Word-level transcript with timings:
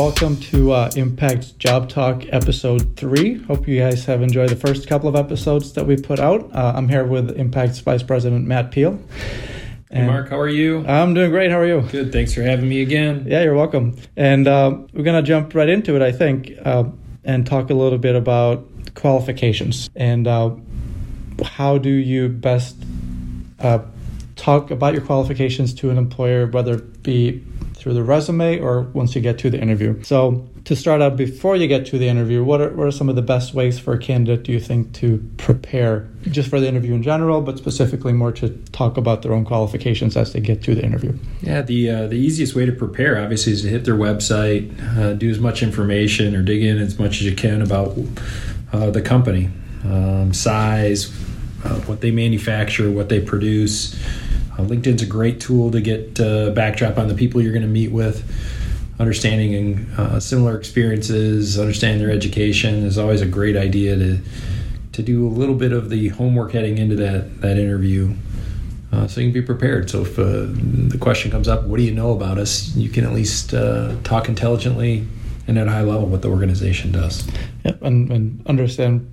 Welcome 0.00 0.38
to 0.38 0.72
uh, 0.72 0.90
Impact 0.96 1.58
Job 1.58 1.90
Talk 1.90 2.24
episode 2.30 2.96
three. 2.96 3.34
Hope 3.42 3.68
you 3.68 3.78
guys 3.78 4.06
have 4.06 4.22
enjoyed 4.22 4.48
the 4.48 4.56
first 4.56 4.88
couple 4.88 5.10
of 5.10 5.14
episodes 5.14 5.74
that 5.74 5.86
we 5.86 5.98
put 5.98 6.18
out. 6.18 6.50
Uh, 6.54 6.72
I'm 6.74 6.88
here 6.88 7.04
with 7.04 7.38
Impact's 7.38 7.80
Vice 7.80 8.02
President 8.02 8.46
Matt 8.46 8.70
Peal. 8.72 8.98
Hey, 9.90 10.06
Mark, 10.06 10.30
how 10.30 10.40
are 10.40 10.48
you? 10.48 10.86
I'm 10.86 11.12
doing 11.12 11.30
great. 11.30 11.50
How 11.50 11.58
are 11.58 11.66
you? 11.66 11.82
Good. 11.82 12.12
Thanks 12.12 12.32
for 12.32 12.40
having 12.40 12.66
me 12.66 12.80
again. 12.80 13.26
Yeah, 13.28 13.42
you're 13.42 13.54
welcome. 13.54 13.94
And 14.16 14.48
uh, 14.48 14.78
we're 14.94 15.04
going 15.04 15.22
to 15.22 15.28
jump 15.28 15.54
right 15.54 15.68
into 15.68 15.96
it, 15.96 16.00
I 16.00 16.12
think, 16.12 16.50
uh, 16.64 16.84
and 17.22 17.46
talk 17.46 17.68
a 17.68 17.74
little 17.74 17.98
bit 17.98 18.16
about 18.16 18.66
qualifications 18.94 19.90
and 19.94 20.26
uh, 20.26 20.56
how 21.44 21.76
do 21.76 21.90
you 21.90 22.30
best 22.30 22.74
uh, 23.58 23.80
talk 24.36 24.70
about 24.70 24.94
your 24.94 25.02
qualifications 25.02 25.74
to 25.74 25.90
an 25.90 25.98
employer, 25.98 26.46
whether 26.46 26.76
it 26.76 27.02
be 27.02 27.44
through 27.80 27.94
the 27.94 28.02
resume 28.02 28.60
or 28.60 28.82
once 28.92 29.14
you 29.14 29.22
get 29.22 29.38
to 29.38 29.48
the 29.48 29.58
interview. 29.58 30.00
So, 30.02 30.46
to 30.66 30.76
start 30.76 31.00
out, 31.00 31.16
before 31.16 31.56
you 31.56 31.66
get 31.66 31.86
to 31.86 31.98
the 31.98 32.06
interview, 32.06 32.44
what 32.44 32.60
are, 32.60 32.68
what 32.74 32.86
are 32.86 32.90
some 32.90 33.08
of 33.08 33.16
the 33.16 33.22
best 33.22 33.54
ways 33.54 33.78
for 33.78 33.94
a 33.94 33.98
candidate, 33.98 34.44
do 34.44 34.52
you 34.52 34.60
think, 34.60 34.92
to 34.94 35.26
prepare 35.38 36.06
just 36.24 36.50
for 36.50 36.60
the 36.60 36.68
interview 36.68 36.92
in 36.92 37.02
general, 37.02 37.40
but 37.40 37.56
specifically 37.56 38.12
more 38.12 38.30
to 38.32 38.50
talk 38.72 38.98
about 38.98 39.22
their 39.22 39.32
own 39.32 39.46
qualifications 39.46 40.18
as 40.18 40.34
they 40.34 40.40
get 40.40 40.62
to 40.64 40.74
the 40.74 40.84
interview? 40.84 41.16
Yeah, 41.40 41.62
the 41.62 41.90
uh, 41.90 42.06
the 42.06 42.16
easiest 42.16 42.54
way 42.54 42.66
to 42.66 42.72
prepare, 42.72 43.18
obviously, 43.18 43.52
is 43.52 43.62
to 43.62 43.68
hit 43.68 43.86
their 43.86 43.96
website, 43.96 44.70
uh, 44.98 45.14
do 45.14 45.30
as 45.30 45.38
much 45.38 45.62
information 45.62 46.36
or 46.36 46.42
dig 46.42 46.62
in 46.62 46.78
as 46.78 46.98
much 46.98 47.20
as 47.20 47.22
you 47.22 47.34
can 47.34 47.62
about 47.62 47.96
uh, 48.74 48.90
the 48.90 49.00
company, 49.00 49.48
um, 49.84 50.34
size, 50.34 51.10
uh, 51.64 51.80
what 51.80 52.02
they 52.02 52.10
manufacture, 52.10 52.90
what 52.90 53.08
they 53.08 53.20
produce 53.20 53.98
LinkedIn's 54.66 55.02
a 55.02 55.06
great 55.06 55.40
tool 55.40 55.70
to 55.70 55.80
get 55.80 56.20
uh, 56.20 56.50
backdrop 56.50 56.98
on 56.98 57.08
the 57.08 57.14
people 57.14 57.40
you're 57.40 57.52
going 57.52 57.62
to 57.62 57.68
meet 57.68 57.90
with. 57.90 58.24
Understanding 58.98 59.86
uh, 59.96 60.20
similar 60.20 60.58
experiences, 60.58 61.58
understanding 61.58 62.04
their 62.04 62.14
education 62.14 62.84
is 62.84 62.98
always 62.98 63.22
a 63.22 63.26
great 63.26 63.56
idea 63.56 63.96
to 63.96 64.18
to 64.92 65.02
do 65.02 65.26
a 65.26 65.30
little 65.30 65.54
bit 65.54 65.72
of 65.72 65.88
the 65.88 66.08
homework 66.08 66.52
heading 66.52 66.76
into 66.76 66.96
that 66.96 67.40
that 67.40 67.56
interview, 67.58 68.12
uh, 68.92 69.06
so 69.06 69.20
you 69.20 69.28
can 69.28 69.32
be 69.32 69.42
prepared. 69.42 69.88
So 69.88 70.02
if 70.02 70.18
uh, 70.18 70.48
the 70.48 70.98
question 71.00 71.30
comes 71.30 71.48
up, 71.48 71.64
"What 71.64 71.78
do 71.78 71.82
you 71.82 71.94
know 71.94 72.12
about 72.12 72.36
us?" 72.36 72.76
you 72.76 72.90
can 72.90 73.04
at 73.04 73.12
least 73.12 73.54
uh, 73.54 73.96
talk 74.04 74.28
intelligently, 74.28 75.06
and 75.50 75.58
at 75.58 75.66
a 75.66 75.70
high 75.70 75.82
level 75.82 76.06
what 76.06 76.22
the 76.22 76.28
organization 76.28 76.92
does. 76.92 77.28
Yep, 77.64 77.82
and, 77.82 78.12
and 78.12 78.46
understand 78.46 79.04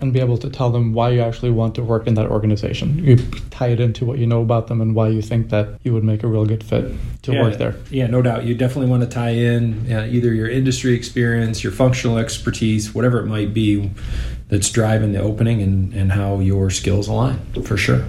and 0.00 0.12
be 0.12 0.20
able 0.20 0.38
to 0.38 0.48
tell 0.48 0.70
them 0.70 0.92
why 0.94 1.10
you 1.10 1.20
actually 1.20 1.50
want 1.50 1.74
to 1.74 1.82
work 1.82 2.06
in 2.06 2.14
that 2.14 2.28
organization. 2.28 3.04
You 3.04 3.16
tie 3.50 3.68
it 3.68 3.80
into 3.80 4.04
what 4.04 4.18
you 4.18 4.26
know 4.26 4.40
about 4.40 4.68
them 4.68 4.80
and 4.80 4.94
why 4.94 5.08
you 5.08 5.20
think 5.20 5.50
that 5.50 5.80
you 5.82 5.92
would 5.92 6.04
make 6.04 6.22
a 6.22 6.28
real 6.28 6.46
good 6.46 6.62
fit 6.62 6.94
to 7.22 7.32
yeah, 7.32 7.42
work 7.42 7.58
there. 7.58 7.74
Yeah, 7.90 8.06
no 8.06 8.22
doubt. 8.22 8.44
You 8.44 8.54
definitely 8.54 8.88
want 8.88 9.02
to 9.02 9.08
tie 9.08 9.30
in 9.30 9.92
uh, 9.92 10.06
either 10.08 10.32
your 10.32 10.48
industry 10.48 10.94
experience, 10.94 11.64
your 11.64 11.72
functional 11.72 12.18
expertise, 12.18 12.94
whatever 12.94 13.18
it 13.18 13.26
might 13.26 13.52
be 13.52 13.90
that's 14.46 14.70
driving 14.70 15.10
the 15.12 15.20
opening 15.20 15.60
and, 15.60 15.92
and 15.92 16.12
how 16.12 16.38
your 16.38 16.70
skills 16.70 17.08
align, 17.08 17.40
for 17.64 17.76
sure. 17.76 18.04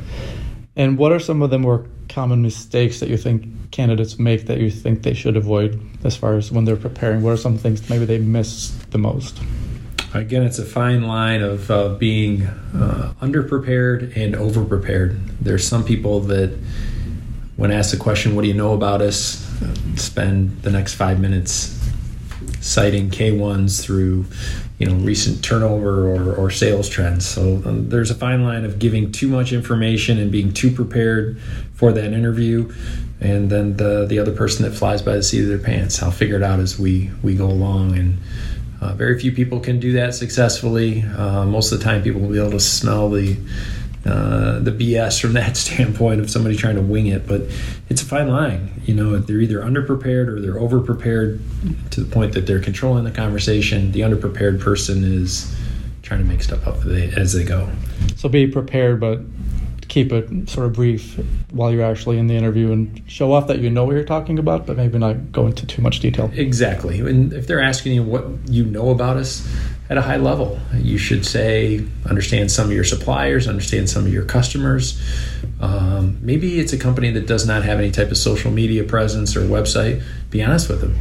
And 0.76 1.00
what 1.00 1.12
are 1.12 1.20
some 1.20 1.42
of 1.42 1.50
the 1.50 1.58
more 1.58 1.88
common 2.10 2.44
mistakes 2.44 3.00
that 3.00 3.10
you 3.10 3.18
think 3.18 3.46
candidates 3.72 4.20
make 4.20 4.46
that 4.48 4.60
you 4.60 4.70
think 4.70 5.04
they 5.04 5.14
should 5.14 5.38
avoid 5.38 5.80
as 6.04 6.16
far 6.16 6.36
as 6.36 6.52
when 6.52 6.66
they're 6.66 6.76
preparing? 6.76 7.22
What 7.22 7.32
are 7.32 7.38
some 7.38 7.58
things 7.58 7.90
maybe 7.90 8.06
they 8.06 8.20
miss 8.20 8.70
the 8.92 8.98
most? 8.98 9.40
Again, 10.14 10.44
it's 10.44 10.60
a 10.60 10.66
fine 10.66 11.04
line 11.04 11.42
of 11.42 11.72
uh, 11.72 11.90
being 11.96 12.44
uh, 12.44 13.14
underprepared 13.22 14.16
and 14.18 14.36
overprepared. 14.36 15.18
There's 15.40 15.66
some 15.66 15.86
people 15.86 16.20
that, 16.22 16.58
when 17.56 17.72
asked 17.72 17.92
the 17.92 17.98
question, 17.98 18.36
What 18.36 18.42
do 18.42 18.50
you 18.50 18.54
know 18.54 18.74
about 18.74 19.02
us? 19.02 19.48
spend 19.96 20.62
the 20.64 20.72
next 20.72 20.96
five 20.96 21.20
minutes 21.20 21.78
citing 22.60 23.10
K1s 23.10 23.84
through 23.84 24.26
you 24.82 24.88
know 24.88 24.96
recent 24.96 25.44
turnover 25.44 26.10
or, 26.10 26.34
or 26.34 26.50
sales 26.50 26.90
trends. 26.90 27.24
So 27.28 27.62
um, 27.66 27.90
there's 27.90 28.10
a 28.10 28.16
fine 28.16 28.44
line 28.44 28.66
of 28.66 28.80
giving 28.80 29.12
too 29.12 29.28
much 29.28 29.54
information 29.54 30.18
and 30.18 30.32
being 30.32 30.52
too 30.52 30.72
prepared 30.72 31.40
for 31.76 31.92
that 31.92 32.14
interview, 32.14 32.74
and 33.20 33.52
then 33.52 33.78
the 33.78 34.08
the 34.08 34.18
other 34.18 34.32
person 34.32 34.66
that 34.66 34.72
flies 34.72 35.04
by 35.04 35.16
the 35.16 35.22
seat 35.22 35.44
of 35.44 35.50
their 35.50 35.60
pants. 35.60 36.02
I'll 36.02 36.10
figure 36.10 36.36
it 36.36 36.44
out 36.44 36.60
as 36.60 36.80
we 36.80 37.12
we 37.22 37.36
go 37.36 37.46
along 37.46 37.98
and. 37.98 38.18
Uh, 38.82 38.96
very 38.96 39.20
few 39.20 39.32
people 39.32 39.60
can 39.60 39.80
do 39.80 39.92
that 39.94 40.16
successfully. 40.16 41.04
Uh, 41.04 41.46
most 41.46 41.72
of 41.72 41.78
the 41.78 41.86
time, 41.86 42.02
people 42.02 42.20
will 42.20 42.32
be 42.32 42.40
able 42.40 42.50
to 42.50 42.60
smell 42.60 43.12
the 43.12 43.38
uh, 44.06 44.60
the 44.60 44.72
BS 44.72 45.22
from 45.22 45.34
that 45.34 45.56
standpoint 45.58 46.20
of 46.20 46.30
somebody 46.30 46.56
trying 46.56 46.76
to 46.76 46.82
wing 46.82 47.08
it. 47.08 47.28
But 47.28 47.42
it's 47.90 48.02
a 48.02 48.06
fine 48.06 48.28
line. 48.28 48.82
You 48.86 48.96
know, 48.96 49.18
they're 49.20 49.42
either 49.42 49.62
underprepared 49.62 50.28
or 50.28 50.42
they're 50.42 50.56
overprepared 50.56 51.42
to 51.92 52.02
the 52.02 52.12
point 52.12 52.34
that 52.34 52.48
they're 52.48 52.62
controlling 52.62 53.04
the 53.04 53.12
conversation. 53.12 53.92
The 53.92 54.02
underprepared 54.02 54.60
person 54.60 55.04
is 55.04 55.56
trying 56.02 56.20
to 56.20 56.26
make 56.26 56.42
stuff 56.42 56.68
up 56.68 56.84
as 56.86 57.34
they 57.34 57.44
go. 57.44 57.70
So 58.16 58.28
be 58.28 58.48
prepared, 58.48 59.00
but 59.00 59.22
keep 59.88 60.14
it 60.14 60.50
sort 60.50 60.66
of 60.66 60.72
brief 60.72 61.20
while 61.52 61.70
you're 61.70 61.84
actually 61.84 62.18
in 62.18 62.28
the 62.28 62.34
interview 62.34 62.72
and 62.72 63.02
show 63.08 63.34
off 63.34 63.48
that 63.48 63.60
you 63.60 63.70
know 63.70 63.84
what 63.84 63.94
you're 63.94 64.06
talking 64.06 64.40
about, 64.40 64.66
but 64.66 64.78
maybe 64.78 64.98
not 64.98 65.34
go 65.34 65.46
into 65.46 65.66
too 65.66 65.82
much 65.82 66.00
detail. 66.00 66.32
Exactly. 66.34 67.02
And 67.02 67.34
if 67.34 67.46
they're 67.46 67.62
asking 67.62 67.96
you 67.96 68.04
what 68.04 68.26
you 68.48 68.64
know 68.64 68.90
about 68.90 69.18
us, 69.18 69.46
at 69.92 69.98
a 69.98 70.02
high 70.02 70.16
level. 70.16 70.58
You 70.74 70.98
should 70.98 71.26
say, 71.26 71.86
understand 72.10 72.50
some 72.50 72.68
of 72.68 72.72
your 72.72 72.86
suppliers, 72.86 73.46
understand 73.46 73.90
some 73.90 74.06
of 74.06 74.14
your 74.14 74.24
customers. 74.24 74.98
Um, 75.60 76.18
maybe 76.22 76.62
it's 76.62 76.72
a 76.72 76.78
company 76.78 77.12
that 77.12 77.28
does 77.28 77.46
not 77.46 77.64
have 77.64 77.78
any 77.78 77.92
type 77.92 78.10
of 78.10 78.18
social 78.18 78.52
media 78.52 78.86
presence 78.86 79.36
or 79.36 79.42
website. 79.42 80.02
Be 80.30 80.42
honest 80.42 80.70
with 80.70 80.80
them. 80.80 80.96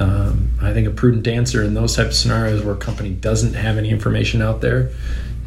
Um, 0.00 0.50
I 0.60 0.72
think 0.72 0.88
a 0.88 0.90
prudent 0.90 1.28
answer 1.28 1.62
in 1.62 1.74
those 1.74 1.94
type 1.94 2.08
of 2.08 2.14
scenarios 2.14 2.64
where 2.64 2.74
a 2.74 2.78
company 2.78 3.10
doesn't 3.10 3.54
have 3.54 3.78
any 3.78 3.90
information 3.90 4.42
out 4.42 4.60
there 4.60 4.90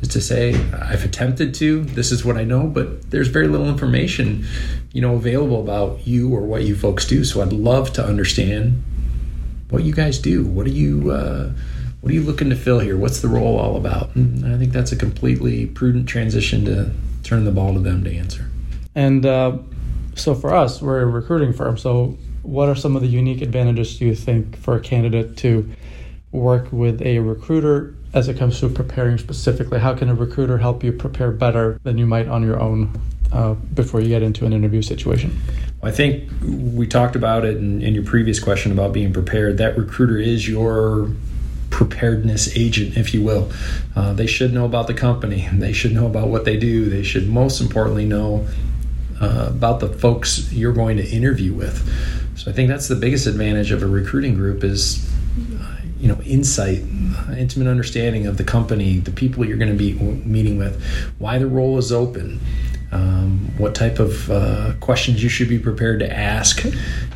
is 0.02 0.08
to 0.10 0.22
say, 0.22 0.56
I've 0.72 1.04
attempted 1.04 1.54
to. 1.56 1.84
This 1.84 2.14
is 2.14 2.24
what 2.24 2.38
I 2.38 2.46
know, 2.46 2.66
but 2.66 3.12
there's 3.12 3.28
very 3.28 3.50
little 3.50 3.68
information, 3.68 4.46
you 4.94 5.02
know, 5.02 5.16
available 5.16 5.60
about 5.60 6.08
you 6.08 6.34
or 6.34 6.44
what 6.44 6.64
you 6.64 6.78
folks 6.78 7.06
do. 7.06 7.26
So 7.26 7.42
I'd 7.42 7.52
love 7.52 7.92
to 7.94 8.06
understand 8.06 8.82
what 9.70 9.84
you 9.84 9.94
guys 9.94 10.18
do. 10.18 10.46
What 10.46 10.66
do 10.66 10.72
you 10.72 11.12
uh, 11.12 11.52
what 12.06 12.12
are 12.12 12.14
you 12.14 12.22
looking 12.22 12.52
to 12.52 12.56
fill 12.56 12.78
here? 12.78 12.96
What's 12.96 13.22
the 13.22 13.28
role 13.28 13.58
all 13.58 13.78
about? 13.78 14.14
And 14.14 14.46
I 14.46 14.60
think 14.60 14.72
that's 14.72 14.92
a 14.92 14.96
completely 14.96 15.66
prudent 15.66 16.08
transition 16.08 16.64
to 16.66 16.92
turn 17.24 17.46
the 17.46 17.52
ball 17.52 17.74
to 17.74 17.80
them 17.80 18.04
to 18.04 18.16
answer. 18.16 18.46
And 18.94 19.26
uh, 19.26 19.58
so 20.14 20.36
for 20.36 20.54
us, 20.54 20.84
we're 20.84 21.02
a 21.02 21.08
recruiting 21.08 21.52
firm. 21.52 21.80
So 21.80 22.16
what 22.44 22.70
are 22.70 22.76
some 22.76 22.96
of 22.96 23.02
the 23.02 23.08
unique 23.08 23.42
advantages 23.42 23.98
do 23.98 24.06
you 24.06 24.14
think 24.14 24.56
for 24.56 24.76
a 24.76 24.80
candidate 24.80 25.36
to 25.38 25.68
work 26.32 26.72
with 26.72 27.02
a 27.02 27.18
recruiter 27.18 27.96
as 28.14 28.28
it 28.28 28.38
comes 28.38 28.60
to 28.60 28.70
preparing 28.70 29.18
specifically? 29.18 29.80
How 29.80 29.96
can 29.96 30.08
a 30.08 30.14
recruiter 30.14 30.60
help 30.60 30.84
you 30.84 30.92
prepare 30.92 31.32
better 31.32 31.80
than 31.82 31.98
you 31.98 32.06
might 32.06 32.28
on 32.28 32.44
your 32.44 32.60
own 32.60 33.02
uh, 33.32 33.56
before 33.56 34.00
you 34.00 34.10
get 34.10 34.22
into 34.22 34.46
an 34.46 34.54
interview 34.54 34.84
situation? 34.84 35.36
I 35.82 35.90
think 35.90 36.30
we 36.44 36.86
talked 36.86 37.16
about 37.16 37.46
it 37.46 37.58
in, 37.58 37.82
in 37.82 37.96
your 37.96 38.04
previous 38.04 38.40
question 38.40 38.72
about 38.72 38.94
being 38.94 39.12
prepared. 39.12 39.58
That 39.58 39.76
recruiter 39.76 40.20
is 40.20 40.48
your 40.48 41.10
preparedness 41.76 42.56
agent, 42.56 42.96
if 42.96 43.14
you 43.14 43.22
will. 43.22 43.52
Uh, 43.98 44.14
they 44.14 44.26
should 44.26 44.54
know 44.54 44.64
about 44.64 44.88
the 44.88 44.94
company. 44.94 45.50
They 45.66 45.74
should 45.74 45.94
know 45.94 46.06
about 46.06 46.30
what 46.30 46.46
they 46.46 46.58
do. 46.58 46.90
They 46.90 47.04
should 47.04 47.28
most 47.28 47.60
importantly 47.60 48.06
know 48.06 48.48
uh, 49.20 49.48
about 49.50 49.80
the 49.82 49.90
folks 49.90 50.52
you're 50.54 50.74
going 50.74 50.96
to 50.98 51.06
interview 51.06 51.54
with. 51.54 51.78
So 52.38 52.50
I 52.50 52.54
think 52.54 52.70
that's 52.70 52.88
the 52.88 52.96
biggest 52.96 53.28
advantage 53.28 53.72
of 53.72 53.84
a 53.84 53.88
recruiting 53.88 54.36
group 54.36 54.64
is 54.64 55.06
uh, 55.60 55.76
you 55.98 56.08
know 56.08 56.22
insight 56.22 56.80
intimate 57.38 57.68
understanding 57.68 58.28
of 58.28 58.38
the 58.38 58.44
company 58.44 59.00
the 59.00 59.12
people 59.12 59.46
you're 59.46 59.58
going 59.58 59.72
to 59.72 59.78
be 59.78 59.94
meeting 60.26 60.58
with 60.58 60.82
why 61.18 61.38
the 61.38 61.48
role 61.48 61.78
is 61.78 61.92
open 61.92 62.40
um, 62.92 63.40
what 63.58 63.74
type 63.74 64.00
of 64.00 64.30
uh, 64.30 64.74
questions 64.82 65.24
you 65.24 65.30
should 65.30 65.50
be 65.50 65.58
prepared 65.58 66.00
to 66.00 66.12
ask 66.12 66.64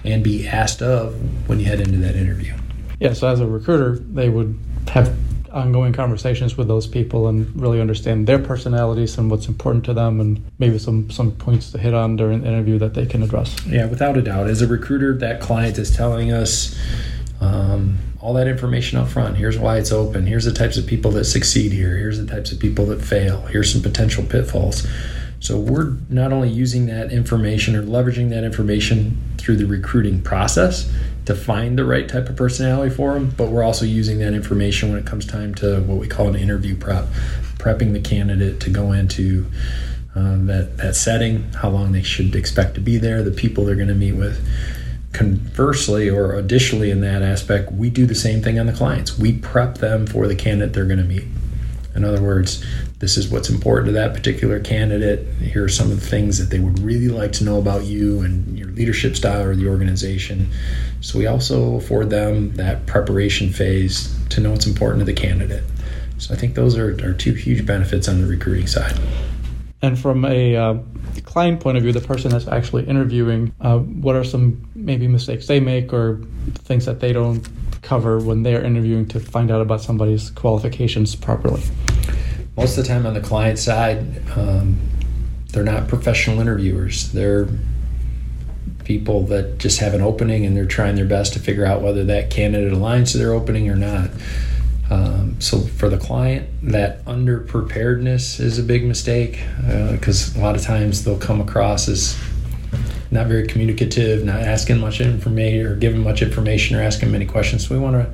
and 0.04 0.24
be 0.24 0.48
asked 0.48 0.82
of 0.82 1.14
when 1.48 1.60
you 1.60 1.66
head 1.66 1.82
into 1.82 1.98
that 1.98 2.16
interview 2.16 2.54
yeah, 3.00 3.14
so 3.14 3.28
as 3.28 3.40
a 3.40 3.48
recruiter, 3.48 3.98
they 3.98 4.30
would 4.30 4.58
have 4.90 5.16
ongoing 5.52 5.94
conversations 5.94 6.58
with 6.58 6.68
those 6.68 6.86
people 6.86 7.28
and 7.28 7.60
really 7.60 7.82
understand 7.82 8.28
their 8.28 8.40
personalities 8.40 9.18
and 9.18 9.32
what's 9.32 9.48
important 9.48 9.84
to 9.86 9.94
them 9.94 10.20
and 10.20 10.44
maybe 10.60 10.78
some 10.78 11.10
some 11.10 11.32
points 11.32 11.72
to 11.72 11.78
hit 11.78 11.94
on 11.94 12.16
during 12.16 12.42
the 12.42 12.48
interview 12.48 12.78
that 12.78 12.94
they 12.94 13.06
can 13.06 13.24
address. 13.24 13.66
Yeah 13.66 13.86
without 13.86 14.18
a 14.18 14.22
doubt. 14.22 14.48
As 14.48 14.62
a 14.62 14.68
recruiter 14.68 15.18
that 15.18 15.42
client 15.42 15.78
is 15.78 15.96
telling 15.96 16.32
us 16.32 16.78
um, 17.42 17.98
all 18.20 18.34
that 18.34 18.48
information 18.48 19.00
up 19.00 19.08
front. 19.08 19.38
Here's 19.38 19.58
why 19.58 19.78
it's 19.78 19.92
open. 19.92 20.28
Here's 20.28 20.46
the 20.46 20.54
types 20.54 20.78
of 20.78 20.86
people 20.86 21.12
that 21.12 21.26
succeed 21.26 21.72
here. 21.72 21.96
Here's 21.96 22.20
the 22.20 22.28
types 22.28 22.52
of 22.52 22.60
people 22.60 22.86
that 22.88 23.02
fail. 23.02 23.42
Here's 23.44 23.72
some 23.72 23.82
potential 23.82 24.24
pitfalls. 24.26 24.86
So 25.40 25.58
we're 25.58 25.96
not 26.10 26.34
only 26.34 26.50
using 26.50 26.88
that 26.88 27.14
information 27.14 27.76
or 27.76 27.84
leveraging 27.84 28.30
that 28.32 28.44
information 28.44 29.18
through 29.38 29.56
the 29.56 29.66
recruiting 29.66 30.22
process 30.22 30.92
to 31.30 31.36
find 31.36 31.78
the 31.78 31.86
right 31.86 32.10
type 32.10 32.28
of 32.28 32.36
personality 32.36 32.94
for 32.94 33.14
them, 33.14 33.32
but 33.38 33.50
we're 33.50 33.64
also 33.64 33.86
using 33.86 34.18
that 34.18 34.34
information 34.34 34.90
when 34.90 34.98
it 34.98 35.06
comes 35.06 35.28
time 35.28 35.54
to 35.54 35.80
what 35.82 36.00
we 36.00 36.08
call 36.08 36.28
an 36.28 36.36
interview 36.36 36.76
prep, 36.76 37.06
prepping 37.58 37.94
the 37.94 38.02
candidate 38.02 38.60
to 38.60 38.70
go 38.72 38.92
into 38.92 39.46
um, 40.16 40.48
that 40.48 40.78
that 40.78 40.96
setting, 40.96 41.44
how 41.54 41.70
long 41.70 41.92
they 41.92 42.02
should 42.02 42.36
expect 42.36 42.74
to 42.76 42.82
be 42.82 42.98
there, 42.98 43.22
the 43.22 43.30
people 43.30 43.64
they're 43.64 43.76
going 43.76 43.90
to 43.90 43.94
meet 43.94 44.14
with. 44.14 44.44
conversely 45.14 46.10
or 46.10 46.34
additionally 46.34 46.92
in 46.92 47.02
that 47.02 47.22
aspect, 47.22 47.72
we 47.72 47.90
do 47.90 48.06
the 48.06 48.16
same 48.16 48.42
thing 48.42 48.60
on 48.60 48.66
the 48.66 48.74
clients. 48.74 49.18
We 49.18 49.34
prep 49.34 49.80
them 49.80 50.08
for 50.08 50.28
the 50.28 50.36
candidate 50.36 50.74
they're 50.74 50.86
going 50.86 51.00
to 51.00 51.06
meet. 51.06 51.26
In 51.96 52.06
other 52.06 52.22
words, 52.22 52.64
this 53.00 53.18
is 53.18 53.30
what's 53.30 53.50
important 53.50 53.88
to 53.88 53.92
that 53.94 54.14
particular 54.14 54.60
candidate. 54.60 55.26
Here 55.42 55.64
are 55.64 55.70
some 55.70 55.92
of 55.92 56.00
the 56.00 56.06
things 56.06 56.38
that 56.38 56.50
they 56.50 56.60
would 56.60 56.80
really 56.80 57.08
like 57.08 57.32
to 57.34 57.44
know 57.44 57.58
about 57.58 57.86
you 57.86 58.22
and 58.22 58.58
your 58.58 58.70
leadership 58.70 59.16
style 59.16 59.44
or 59.44 59.56
the 59.56 59.68
organization. 59.68 60.50
So 61.02 61.18
we 61.18 61.26
also 61.28 61.76
afford 61.76 62.10
them 62.10 62.54
that 62.54 62.86
preparation 62.86 63.52
phase 63.52 64.16
to 64.30 64.42
know 64.42 64.52
what's 64.52 64.68
important 64.68 65.00
to 65.00 65.06
the 65.06 65.14
candidate. 65.14 65.64
So 66.20 66.34
I 66.34 66.38
think 66.38 66.56
those 66.56 66.78
are, 66.78 66.92
are 67.04 67.14
two 67.14 67.34
huge 67.34 67.66
benefits 67.66 68.08
on 68.08 68.22
the 68.22 68.28
recruiting 68.28 68.68
side. 68.68 69.00
And 69.82 69.98
from 69.98 70.26
a 70.26 70.56
uh, 70.56 70.78
client 71.24 71.62
point 71.62 71.78
of 71.78 71.84
view, 71.84 71.94
the 71.94 72.02
person 72.02 72.32
that's 72.32 72.48
actually 72.48 72.86
interviewing, 72.86 73.54
uh, 73.62 73.78
what 73.80 74.16
are 74.16 74.26
some 74.26 74.70
maybe 74.76 75.08
mistakes 75.08 75.48
they 75.48 75.62
make 75.62 75.94
or 75.94 76.22
things 76.66 76.86
that 76.86 77.00
they 77.00 77.14
don't 77.14 77.48
cover 77.82 78.20
when 78.20 78.44
they're 78.44 78.64
interviewing 78.64 79.08
to 79.10 79.20
find 79.20 79.52
out 79.52 79.62
about 79.62 79.82
somebody's 79.82 80.30
qualifications 80.32 81.16
properly? 81.16 81.62
Most 82.58 82.78
of 82.78 82.84
the 82.84 82.90
time 82.90 83.06
on 83.06 83.14
the 83.14 83.22
client 83.22 83.60
side, 83.60 84.22
um, 84.38 84.80
they're 85.52 85.64
not 85.64 85.88
professional 85.88 86.40
interviewers. 86.40 87.12
They're 87.12 87.48
people 88.84 89.24
that 89.28 89.60
just 89.60 89.80
have 89.80 89.94
an 89.94 90.02
opening 90.02 90.46
and 90.46 90.58
they're 90.58 90.66
trying 90.66 90.96
their 90.96 91.06
best 91.06 91.34
to 91.34 91.40
figure 91.40 91.66
out 91.66 91.82
whether 91.82 92.04
that 92.04 92.32
candidate 92.32 92.74
aligns 92.74 93.12
to 93.12 93.18
their 93.20 93.34
opening 93.34 93.70
or 93.70 93.76
not. 93.76 94.10
Um, 94.90 95.40
so 95.40 95.60
for 95.60 95.90
the 95.90 95.98
client, 95.98 96.50
that 96.64 97.02
under 97.06 97.42
preparedness 97.42 98.40
is 98.40 98.58
a 98.58 98.64
big 98.64 98.84
mistake 98.86 99.40
because 99.92 100.36
uh, 100.36 100.40
a 100.40 100.42
lot 100.42 100.56
of 100.56 100.64
times 100.64 101.04
they'll 101.04 101.20
come 101.20 101.40
across 101.40 101.88
as 101.88 102.20
not 103.12 103.28
very 103.28 103.48
communicative, 103.48 104.24
not 104.24 104.42
asking 104.42 104.80
much 104.80 105.02
information 105.02 105.66
or 105.66 105.76
giving 105.76 106.04
much 106.04 106.22
information 106.22 106.78
or 106.78 106.82
asking 106.82 107.12
many 107.12 107.26
questions. 107.26 107.68
So 107.68 107.76
we 107.76 107.82
want 107.82 107.96
to, 107.96 108.14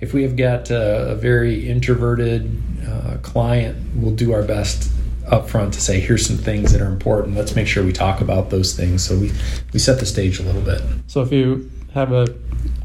if 0.00 0.14
we 0.14 0.22
have 0.22 0.36
got 0.36 0.70
a, 0.70 1.10
a 1.10 1.14
very 1.14 1.68
introverted 1.68 2.62
uh, 2.86 3.16
client, 3.22 3.76
we'll 3.96 4.14
do 4.14 4.32
our 4.32 4.42
best 4.42 4.92
up 5.26 5.48
front 5.48 5.74
to 5.74 5.80
say 5.80 6.00
here's 6.00 6.26
some 6.26 6.38
things 6.38 6.72
that 6.72 6.80
are 6.80 6.86
important. 6.86 7.36
Let's 7.36 7.54
make 7.54 7.66
sure 7.66 7.84
we 7.84 7.92
talk 7.92 8.20
about 8.20 8.50
those 8.50 8.74
things. 8.74 9.04
So 9.04 9.18
we 9.18 9.32
we 9.72 9.78
set 9.78 10.00
the 10.00 10.06
stage 10.06 10.38
a 10.38 10.42
little 10.42 10.62
bit. 10.62 10.80
So 11.06 11.20
if 11.20 11.32
you 11.32 11.70
have 11.94 12.12
a 12.12 12.26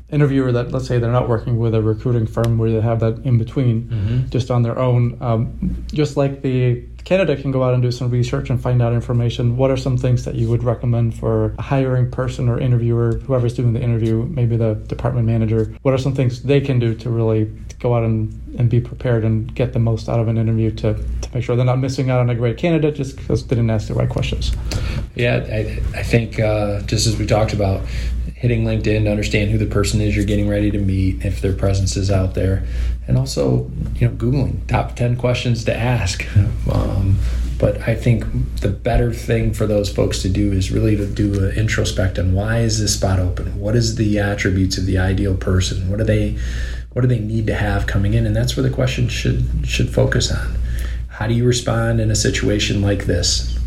interviewer 0.10 0.52
that 0.52 0.72
let's 0.72 0.88
say 0.88 1.00
they're 1.00 1.12
not 1.12 1.28
working 1.28 1.58
with 1.58 1.74
a 1.74 1.82
recruiting 1.82 2.28
firm 2.28 2.58
where 2.58 2.70
they 2.70 2.82
have 2.82 3.00
that 3.00 3.18
in 3.26 3.38
between 3.38 3.84
mm-hmm. 3.84 4.30
just 4.30 4.52
on 4.52 4.62
their 4.62 4.78
own 4.78 5.18
um, 5.22 5.86
just 5.92 6.18
like 6.18 6.44
the 6.44 6.84
candidate 7.04 7.42
can 7.42 7.52
go 7.52 7.64
out 7.64 7.74
and 7.74 7.84
do 7.84 7.92
some 7.92 8.10
research 8.10 8.50
and 8.50 8.62
find 8.62 8.82
out 8.82 8.94
information. 8.94 9.58
What 9.58 9.72
are 9.72 9.78
some 9.78 9.98
things 9.98 10.26
that 10.26 10.36
you 10.36 10.50
would 10.50 10.64
recommend 10.64 11.16
for 11.18 11.54
a 11.58 11.62
hiring 11.62 12.10
person 12.10 12.50
or 12.50 12.60
interviewer 12.60 13.20
whoever's 13.26 13.54
doing 13.54 13.74
the 13.74 13.82
interview 13.82 14.24
maybe 14.24 14.58
the 14.58 14.76
department 14.76 15.28
manager? 15.28 15.74
What 15.82 15.94
are 15.94 15.98
some 15.98 16.16
things 16.16 16.44
they 16.44 16.62
can 16.62 16.80
do 16.80 16.96
to 16.96 17.10
really 17.10 17.46
go 17.80 17.96
out 17.96 18.04
and, 18.04 18.32
and 18.58 18.70
be 18.70 18.80
prepared 18.80 19.26
and 19.26 19.54
get 19.54 19.74
the 19.74 19.80
most 19.80 20.08
out 20.08 20.20
of 20.20 20.28
an 20.30 20.38
interview 20.38 20.72
to, 20.72 20.94
to 20.94 21.30
make 21.34 21.44
sure 21.44 21.56
they're 21.56 21.66
not 21.66 21.80
missing 21.80 22.10
out 22.10 22.20
on 22.20 22.30
a 22.30 22.36
great 22.36 22.58
candidate 22.58 22.96
just 22.96 23.18
because 23.18 23.46
they 23.48 23.56
didn't 23.56 23.70
ask 23.70 23.90
the 23.90 23.94
right 23.94 24.10
questions? 24.10 24.56
Yeah 25.16 25.46
i, 25.52 26.00
I 26.00 26.04
think 26.04 26.40
uh, 26.40 26.82
just 26.82 27.06
as 27.06 27.18
we 27.18 27.26
talked 27.26 27.54
about 27.54 27.82
hitting 28.44 28.66
LinkedIn 28.66 29.06
to 29.06 29.10
understand 29.10 29.52
who 29.52 29.58
the 29.58 29.66
person 29.66 30.02
is 30.02 30.18
you're 30.18 30.26
getting 30.26 30.50
ready 30.50 30.70
to 30.70 30.78
meet, 30.78 31.24
if 31.24 31.40
their 31.40 31.54
presence 31.54 31.96
is 31.96 32.12
out 32.12 32.34
there, 32.34 32.68
and 33.08 33.18
also 33.18 33.70
you 33.96 34.08
know 34.08 34.14
googling 34.16 34.66
top 34.68 34.96
ten 34.96 35.16
questions 35.16 35.66
to 35.66 35.76
ask. 35.76 36.26
Um, 36.72 37.18
but 37.60 37.82
I 37.88 37.94
think 37.94 38.26
the 38.62 38.70
better 38.70 39.14
thing 39.14 39.54
for 39.54 39.68
those 39.68 39.90
folks 39.94 40.22
to 40.22 40.30
do 40.30 40.54
is 40.54 40.72
really 40.72 40.96
to 40.96 41.06
do 41.06 41.46
an 41.46 41.56
introspect 41.56 42.18
on 42.18 42.34
why 42.34 42.60
is 42.60 42.80
this 42.80 42.96
spot 42.96 43.20
open? 43.20 43.60
What 43.60 43.76
is 43.76 43.96
the 43.96 44.18
attributes 44.20 44.78
of 44.78 44.86
the 44.86 44.98
ideal 44.98 45.36
person? 45.36 45.90
What 45.90 45.98
do 45.98 46.06
they 46.06 46.38
what 46.94 47.02
do 47.02 47.08
they 47.08 47.20
need 47.20 47.48
to 47.48 47.56
have 47.56 47.86
coming 47.86 48.14
in? 48.14 48.26
And 48.26 48.36
that's 48.36 48.56
where 48.56 48.64
the 48.64 48.74
question 48.74 49.10
should 49.10 49.46
should 49.68 49.94
focus 49.94 50.32
on. 50.32 50.56
How 51.10 51.28
do 51.28 51.34
you 51.34 51.46
respond 51.46 52.00
in 52.00 52.10
a 52.10 52.16
situation 52.16 52.82
like 52.82 53.06
this? 53.06 53.60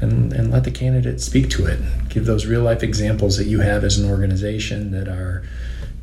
and, 0.00 0.32
and 0.32 0.50
let 0.50 0.64
the 0.64 0.70
candidate 0.70 1.20
speak 1.20 1.50
to 1.50 1.66
it. 1.66 1.78
Give 2.08 2.24
those 2.24 2.46
real 2.46 2.62
life 2.62 2.82
examples 2.82 3.36
that 3.36 3.46
you 3.46 3.60
have 3.60 3.84
as 3.84 3.98
an 3.98 4.10
organization 4.10 4.90
that 4.92 5.08
are, 5.08 5.42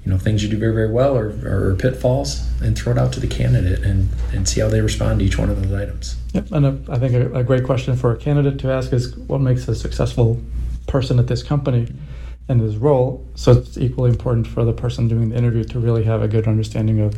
you 0.08 0.14
know, 0.14 0.18
things 0.18 0.42
you 0.42 0.48
do 0.48 0.58
very, 0.58 0.74
very 0.74 0.90
well 0.90 1.18
or, 1.18 1.28
or 1.46 1.76
pitfalls 1.76 2.48
and 2.62 2.78
throw 2.78 2.94
it 2.94 2.98
out 2.98 3.12
to 3.12 3.20
the 3.20 3.28
candidate 3.28 3.84
and, 3.84 4.08
and 4.32 4.48
see 4.48 4.62
how 4.62 4.70
they 4.70 4.80
respond 4.80 5.20
to 5.20 5.26
each 5.26 5.38
one 5.38 5.50
of 5.50 5.62
those 5.62 5.74
items. 5.74 6.16
Yep. 6.32 6.52
And 6.54 6.66
a, 6.66 6.92
I 6.94 6.98
think 6.98 7.14
a, 7.14 7.34
a 7.34 7.44
great 7.44 7.66
question 7.66 7.94
for 7.98 8.14
a 8.14 8.18
candidate 8.18 8.58
to 8.60 8.72
ask 8.72 8.94
is 8.94 9.18
what 9.18 9.42
makes 9.42 9.68
a 9.68 9.76
successful 9.76 10.42
person 10.88 11.20
at 11.20 11.28
this 11.28 11.44
company 11.44 11.94
and 12.48 12.62
this 12.62 12.76
role. 12.76 13.28
So 13.36 13.52
it's 13.52 13.78
equally 13.78 14.10
important 14.10 14.48
for 14.48 14.64
the 14.64 14.72
person 14.72 15.10
doing 15.10 15.32
the 15.32 15.36
interview 15.36 15.66
to 15.66 15.80
really 15.80 16.06
have 16.06 16.22
a 16.22 16.30
good 16.30 16.48
understanding 16.48 17.02
of 17.02 17.14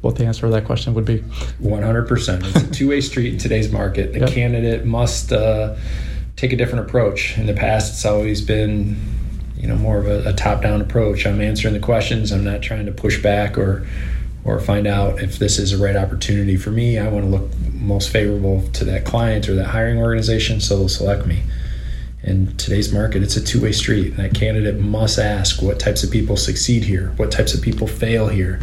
what 0.00 0.16
the 0.16 0.24
answer 0.24 0.46
to 0.46 0.48
that 0.52 0.64
question 0.64 0.94
would 0.94 1.04
be. 1.04 1.18
100%. 1.18 2.44
It's 2.46 2.62
a 2.62 2.70
two 2.72 2.88
way 2.88 3.02
street 3.02 3.34
in 3.34 3.38
today's 3.38 3.70
market. 3.70 4.14
The 4.14 4.20
yep. 4.20 4.30
candidate 4.30 4.86
must. 4.86 5.32
Uh, 5.32 5.76
take 6.36 6.52
a 6.52 6.56
different 6.56 6.88
approach. 6.88 7.38
In 7.38 7.46
the 7.46 7.54
past, 7.54 7.92
it's 7.92 8.04
always 8.04 8.40
been, 8.40 8.96
you 9.62 9.68
know, 9.68 9.76
more 9.76 9.98
of 9.98 10.08
a, 10.08 10.28
a 10.28 10.32
top-down 10.32 10.80
approach. 10.80 11.24
I'm 11.24 11.40
answering 11.40 11.72
the 11.72 11.80
questions. 11.80 12.32
I'm 12.32 12.42
not 12.42 12.62
trying 12.62 12.84
to 12.86 12.92
push 12.92 13.22
back 13.22 13.56
or 13.56 13.86
or 14.44 14.58
find 14.58 14.88
out 14.88 15.22
if 15.22 15.38
this 15.38 15.56
is 15.56 15.72
a 15.72 15.78
right 15.78 15.94
opportunity 15.94 16.56
for 16.56 16.72
me. 16.72 16.98
I 16.98 17.06
want 17.06 17.24
to 17.24 17.30
look 17.30 17.48
most 17.72 18.10
favorable 18.10 18.66
to 18.72 18.84
that 18.86 19.04
client 19.04 19.48
or 19.48 19.54
that 19.54 19.66
hiring 19.66 19.98
organization, 19.98 20.60
so 20.60 20.76
they'll 20.76 20.88
select 20.88 21.28
me. 21.28 21.44
In 22.24 22.56
today's 22.56 22.92
market, 22.92 23.22
it's 23.22 23.36
a 23.36 23.40
two 23.40 23.60
way 23.60 23.70
street. 23.70 24.16
That 24.16 24.34
candidate 24.34 24.80
must 24.80 25.20
ask 25.20 25.62
what 25.62 25.78
types 25.78 26.02
of 26.02 26.10
people 26.10 26.36
succeed 26.36 26.82
here, 26.82 27.12
what 27.16 27.30
types 27.30 27.54
of 27.54 27.62
people 27.62 27.86
fail 27.86 28.26
here, 28.26 28.60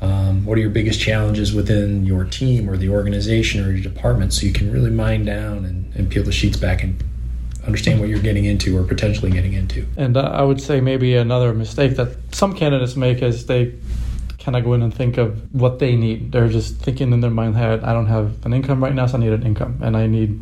um, 0.00 0.44
what 0.44 0.58
are 0.58 0.60
your 0.60 0.70
biggest 0.70 1.00
challenges 1.00 1.54
within 1.54 2.04
your 2.04 2.24
team 2.24 2.68
or 2.68 2.76
the 2.76 2.88
organization 2.88 3.64
or 3.64 3.70
your 3.70 3.80
department 3.80 4.32
so 4.32 4.44
you 4.44 4.52
can 4.52 4.72
really 4.72 4.90
mine 4.90 5.24
down 5.24 5.64
and, 5.64 5.94
and 5.94 6.10
peel 6.10 6.24
the 6.24 6.32
sheets 6.32 6.56
back 6.56 6.82
and 6.82 7.00
understand 7.66 8.00
what 8.00 8.08
you're 8.08 8.18
getting 8.18 8.44
into 8.44 8.76
or 8.76 8.82
potentially 8.82 9.30
getting 9.30 9.52
into. 9.52 9.86
And 9.96 10.16
I 10.16 10.42
would 10.42 10.60
say 10.60 10.80
maybe 10.80 11.14
another 11.14 11.52
mistake 11.54 11.96
that 11.96 12.16
some 12.34 12.54
candidates 12.54 12.96
make 12.96 13.22
is 13.22 13.46
they 13.46 13.74
kind 14.40 14.56
of 14.56 14.64
go 14.64 14.74
in 14.74 14.82
and 14.82 14.92
think 14.92 15.18
of 15.18 15.54
what 15.54 15.78
they 15.78 15.94
need. 15.94 16.32
They're 16.32 16.48
just 16.48 16.76
thinking 16.76 17.12
in 17.12 17.20
their 17.20 17.30
mind, 17.30 17.56
"Hey, 17.56 17.64
I 17.64 17.92
don't 17.92 18.06
have 18.06 18.44
an 18.44 18.52
income 18.52 18.82
right 18.82 18.94
now, 18.94 19.06
so 19.06 19.16
I 19.16 19.20
need 19.20 19.32
an 19.32 19.44
income, 19.44 19.78
and 19.80 19.96
I 19.96 20.08
need, 20.08 20.40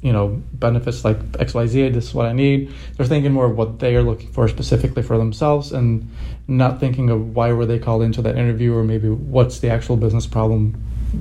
you 0.00 0.12
know, 0.12 0.40
benefits 0.52 1.04
like 1.04 1.18
X, 1.40 1.52
Y, 1.52 1.66
Z. 1.66 1.88
This 1.88 2.08
is 2.08 2.14
what 2.14 2.26
I 2.26 2.32
need." 2.32 2.70
They're 2.96 3.06
thinking 3.06 3.32
more 3.32 3.46
of 3.46 3.56
what 3.56 3.80
they 3.80 3.96
are 3.96 4.02
looking 4.02 4.28
for 4.28 4.46
specifically 4.46 5.02
for 5.02 5.18
themselves, 5.18 5.72
and 5.72 6.08
not 6.46 6.78
thinking 6.78 7.10
of 7.10 7.34
why 7.34 7.52
were 7.52 7.66
they 7.66 7.80
called 7.80 8.02
into 8.02 8.22
that 8.22 8.36
interview, 8.36 8.74
or 8.74 8.84
maybe 8.84 9.08
what's 9.08 9.58
the 9.58 9.70
actual 9.70 9.96
business 9.96 10.26
problem 10.26 10.76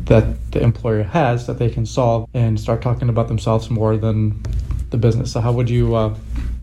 that 0.06 0.52
the 0.52 0.62
employer 0.62 1.04
has 1.04 1.48
that 1.48 1.58
they 1.58 1.70
can 1.70 1.88
solve, 1.88 2.30
and 2.36 2.60
start 2.60 2.84
talking 2.84 3.10
about 3.10 3.28
themselves 3.28 3.72
more 3.72 3.98
than 3.98 4.40
the 4.92 4.98
business. 4.98 5.32
So 5.32 5.42
how 5.42 5.52
would 5.52 5.70
you 5.70 5.96
uh, 5.96 6.16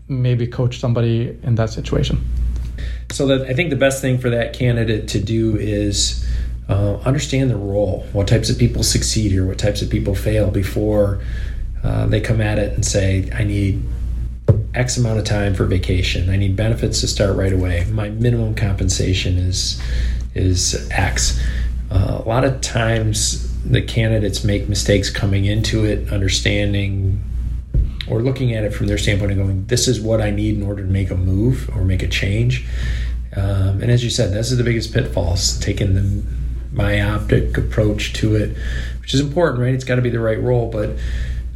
maybe 0.07 0.47
coach 0.47 0.79
somebody 0.79 1.37
in 1.43 1.55
that 1.55 1.69
situation? 1.69 2.23
So 3.11 3.27
that 3.27 3.47
I 3.47 3.53
think 3.53 3.69
the 3.69 3.75
best 3.75 4.01
thing 4.01 4.19
for 4.19 4.29
that 4.29 4.53
candidate 4.53 5.07
to 5.09 5.19
do 5.19 5.57
is 5.57 6.25
uh, 6.69 6.97
understand 6.97 7.49
the 7.49 7.57
role. 7.57 8.07
What 8.13 8.27
types 8.27 8.49
of 8.49 8.57
people 8.57 8.83
succeed 8.83 9.31
here? 9.31 9.45
What 9.45 9.57
types 9.57 9.81
of 9.81 9.89
people 9.89 10.15
fail 10.15 10.51
before 10.51 11.21
uh, 11.83 12.05
they 12.07 12.21
come 12.21 12.39
at 12.41 12.59
it 12.59 12.73
and 12.73 12.85
say, 12.85 13.29
"I 13.33 13.43
need 13.43 13.83
X 14.75 14.97
amount 14.97 15.19
of 15.19 15.25
time 15.25 15.55
for 15.55 15.65
vacation. 15.65 16.29
I 16.29 16.37
need 16.37 16.55
benefits 16.55 17.01
to 17.01 17.07
start 17.07 17.35
right 17.35 17.53
away. 17.53 17.85
My 17.91 18.09
minimum 18.09 18.55
compensation 18.55 19.37
is 19.37 19.81
is 20.35 20.87
X." 20.91 21.41
Uh, 21.89 22.21
a 22.23 22.27
lot 22.27 22.45
of 22.45 22.61
times, 22.61 23.51
the 23.63 23.81
candidates 23.81 24.43
make 24.43 24.69
mistakes 24.69 25.09
coming 25.09 25.45
into 25.45 25.85
it, 25.85 26.13
understanding 26.13 27.19
or 28.09 28.21
looking 28.21 28.53
at 28.53 28.63
it 28.63 28.73
from 28.73 28.87
their 28.87 28.97
standpoint 28.97 29.31
and 29.31 29.41
going, 29.41 29.65
this 29.65 29.87
is 29.87 29.99
what 29.99 30.21
I 30.21 30.31
need 30.31 30.55
in 30.55 30.63
order 30.63 30.83
to 30.83 30.89
make 30.89 31.11
a 31.11 31.15
move 31.15 31.69
or 31.75 31.83
make 31.83 32.03
a 32.03 32.07
change. 32.07 32.65
Um, 33.35 33.81
and 33.81 33.91
as 33.91 34.03
you 34.03 34.09
said, 34.09 34.33
this 34.33 34.51
is 34.51 34.57
the 34.57 34.63
biggest 34.63 34.93
pitfalls, 34.93 35.59
taking 35.59 35.93
the 35.93 36.23
myopic 36.71 37.57
approach 37.57 38.13
to 38.13 38.35
it, 38.35 38.57
which 39.01 39.13
is 39.13 39.19
important, 39.19 39.61
right? 39.61 39.73
It's 39.73 39.83
got 39.83 39.95
to 39.95 40.01
be 40.01 40.09
the 40.09 40.19
right 40.19 40.41
role, 40.41 40.69
but 40.69 40.97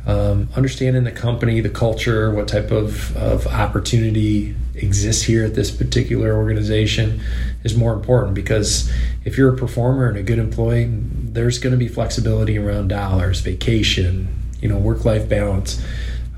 um, 0.05 0.49
understanding 0.55 1.05
the 1.05 1.11
company, 1.11 1.61
the 1.61 1.69
culture, 1.69 2.33
what 2.33 2.47
type 2.47 2.71
of, 2.71 3.15
of 3.15 3.47
opportunity 3.47 4.55
exists 4.75 5.23
here 5.23 5.45
at 5.45 5.55
this 5.55 5.71
particular 5.71 6.35
organization 6.35 7.21
is 7.63 7.75
more 7.75 7.93
important 7.93 8.33
because 8.33 8.91
if 9.23 9.37
you're 9.37 9.53
a 9.53 9.57
performer 9.57 10.09
and 10.09 10.17
a 10.17 10.23
good 10.23 10.39
employee, 10.39 10.87
there's 10.89 11.57
going 11.57 11.71
to 11.71 11.77
be 11.77 11.87
flexibility 11.87 12.57
around 12.57 12.89
dollars, 12.89 13.39
vacation, 13.39 14.27
you 14.59 14.67
know, 14.67 14.77
work 14.77 15.05
life 15.05 15.29
balance. 15.29 15.81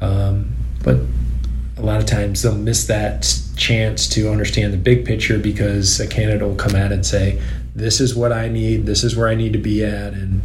Um, 0.01 0.55
but 0.83 0.99
a 1.77 1.81
lot 1.81 1.99
of 1.99 2.05
times 2.05 2.41
they'll 2.41 2.55
miss 2.55 2.87
that 2.87 3.41
chance 3.55 4.07
to 4.09 4.29
understand 4.29 4.73
the 4.73 4.77
big 4.77 5.05
picture 5.05 5.37
because 5.37 5.99
a 5.99 6.07
candidate 6.07 6.47
will 6.47 6.55
come 6.55 6.75
out 6.75 6.91
and 6.91 7.05
say, 7.05 7.41
"This 7.75 7.99
is 7.99 8.15
what 8.15 8.31
I 8.31 8.47
need. 8.47 8.85
This 8.85 9.03
is 9.03 9.15
where 9.15 9.27
I 9.27 9.35
need 9.35 9.53
to 9.53 9.59
be 9.59 9.83
at," 9.83 10.13
and 10.13 10.41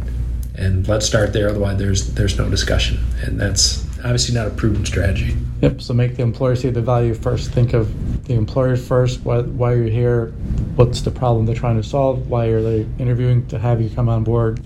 and 0.55 0.87
let's 0.87 1.05
start 1.05 1.33
there. 1.33 1.49
Otherwise, 1.49 1.77
there's 1.77 2.13
there's 2.13 2.37
no 2.37 2.49
discussion, 2.49 2.99
and 3.23 3.39
that's 3.39 3.85
obviously 4.03 4.35
not 4.35 4.47
a 4.47 4.51
proven 4.51 4.85
strategy. 4.85 5.35
Yep. 5.61 5.81
So 5.81 5.93
make 5.93 6.15
the 6.15 6.23
employer 6.23 6.55
see 6.55 6.69
the 6.69 6.81
value 6.81 7.13
first. 7.13 7.51
Think 7.51 7.73
of 7.73 8.25
the 8.25 8.33
employer 8.33 8.75
first, 8.75 9.23
why, 9.23 9.41
why 9.41 9.75
you're 9.75 9.85
here, 9.85 10.27
what's 10.75 11.01
the 11.01 11.11
problem 11.11 11.45
they're 11.45 11.55
trying 11.55 11.79
to 11.81 11.87
solve, 11.87 12.29
why 12.29 12.47
are 12.47 12.61
they 12.61 12.87
interviewing 12.97 13.45
to 13.47 13.59
have 13.59 13.81
you 13.81 13.89
come 13.89 14.09
on 14.09 14.23
board, 14.23 14.61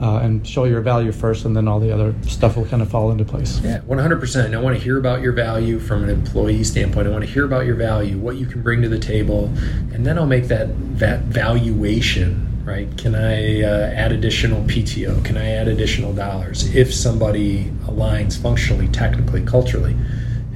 uh, 0.00 0.18
and 0.18 0.46
show 0.46 0.64
your 0.64 0.80
value 0.80 1.10
first, 1.10 1.44
and 1.44 1.56
then 1.56 1.66
all 1.66 1.80
the 1.80 1.92
other 1.92 2.14
stuff 2.22 2.56
will 2.56 2.66
kind 2.66 2.82
of 2.82 2.90
fall 2.90 3.10
into 3.10 3.24
place. 3.24 3.60
Yeah, 3.60 3.80
100%. 3.80 4.54
I 4.54 4.60
want 4.60 4.76
to 4.76 4.82
hear 4.82 4.98
about 4.98 5.22
your 5.22 5.32
value 5.32 5.78
from 5.78 6.04
an 6.04 6.10
employee 6.10 6.64
standpoint. 6.64 7.06
I 7.06 7.10
want 7.10 7.24
to 7.24 7.30
hear 7.30 7.44
about 7.44 7.64
your 7.64 7.76
value, 7.76 8.18
what 8.18 8.36
you 8.36 8.46
can 8.46 8.62
bring 8.62 8.82
to 8.82 8.88
the 8.88 8.98
table, 8.98 9.46
and 9.92 10.06
then 10.06 10.18
I'll 10.18 10.26
make 10.26 10.48
that, 10.48 10.68
that 10.98 11.20
valuation, 11.22 12.62
right? 12.64 12.94
Can 12.98 13.14
I 13.14 13.62
uh, 13.62 13.92
add 13.94 14.12
additional 14.12 14.62
PTO? 14.64 15.24
Can 15.24 15.38
I 15.38 15.52
add 15.52 15.66
additional 15.66 16.12
dollars 16.12 16.74
if 16.74 16.92
somebody 16.92 17.64
aligns 17.86 18.40
functionally, 18.40 18.88
technically, 18.88 19.44
culturally? 19.46 19.96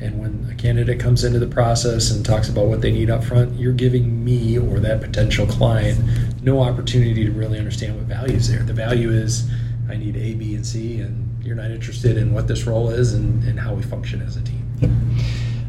And 0.03 0.19
when 0.19 0.49
a 0.51 0.55
candidate 0.55 0.99
comes 0.99 1.25
into 1.25 1.39
the 1.39 1.47
process 1.47 2.11
and 2.11 2.25
talks 2.25 2.49
about 2.49 2.67
what 2.67 2.81
they 2.81 2.91
need 2.91 3.11
up 3.11 3.23
front, 3.23 3.59
you're 3.59 3.73
giving 3.73 4.25
me 4.25 4.59
or 4.59 4.81
that 4.81 5.01
potential 5.01 5.47
client 5.47 5.99
no 6.43 6.61
opportunity 6.63 7.25
to 7.25 7.33
really 7.33 7.59
understand 7.59 7.97
what 7.97 8.05
value 8.05 8.37
is 8.37 8.51
there. 8.51 8.63
The 8.63 8.73
value 8.73 9.11
is 9.11 9.49
I 9.89 9.97
need 9.97 10.17
A, 10.17 10.35
B, 10.35 10.55
and 10.55 10.67
C, 10.67 11.01
and 11.01 11.43
you're 11.45 11.57
not 11.57 11.71
interested 11.71 12.17
in 12.17 12.33
what 12.33 12.47
this 12.47 12.65
role 12.65 12.91
is 12.91 13.13
and, 13.13 13.43
and 13.45 13.59
how 13.59 13.75
we 13.75 13.83
function 13.83 14.23
as 14.23 14.37
a 14.37 14.43
team. 14.43 14.67
Yep. 14.81 14.91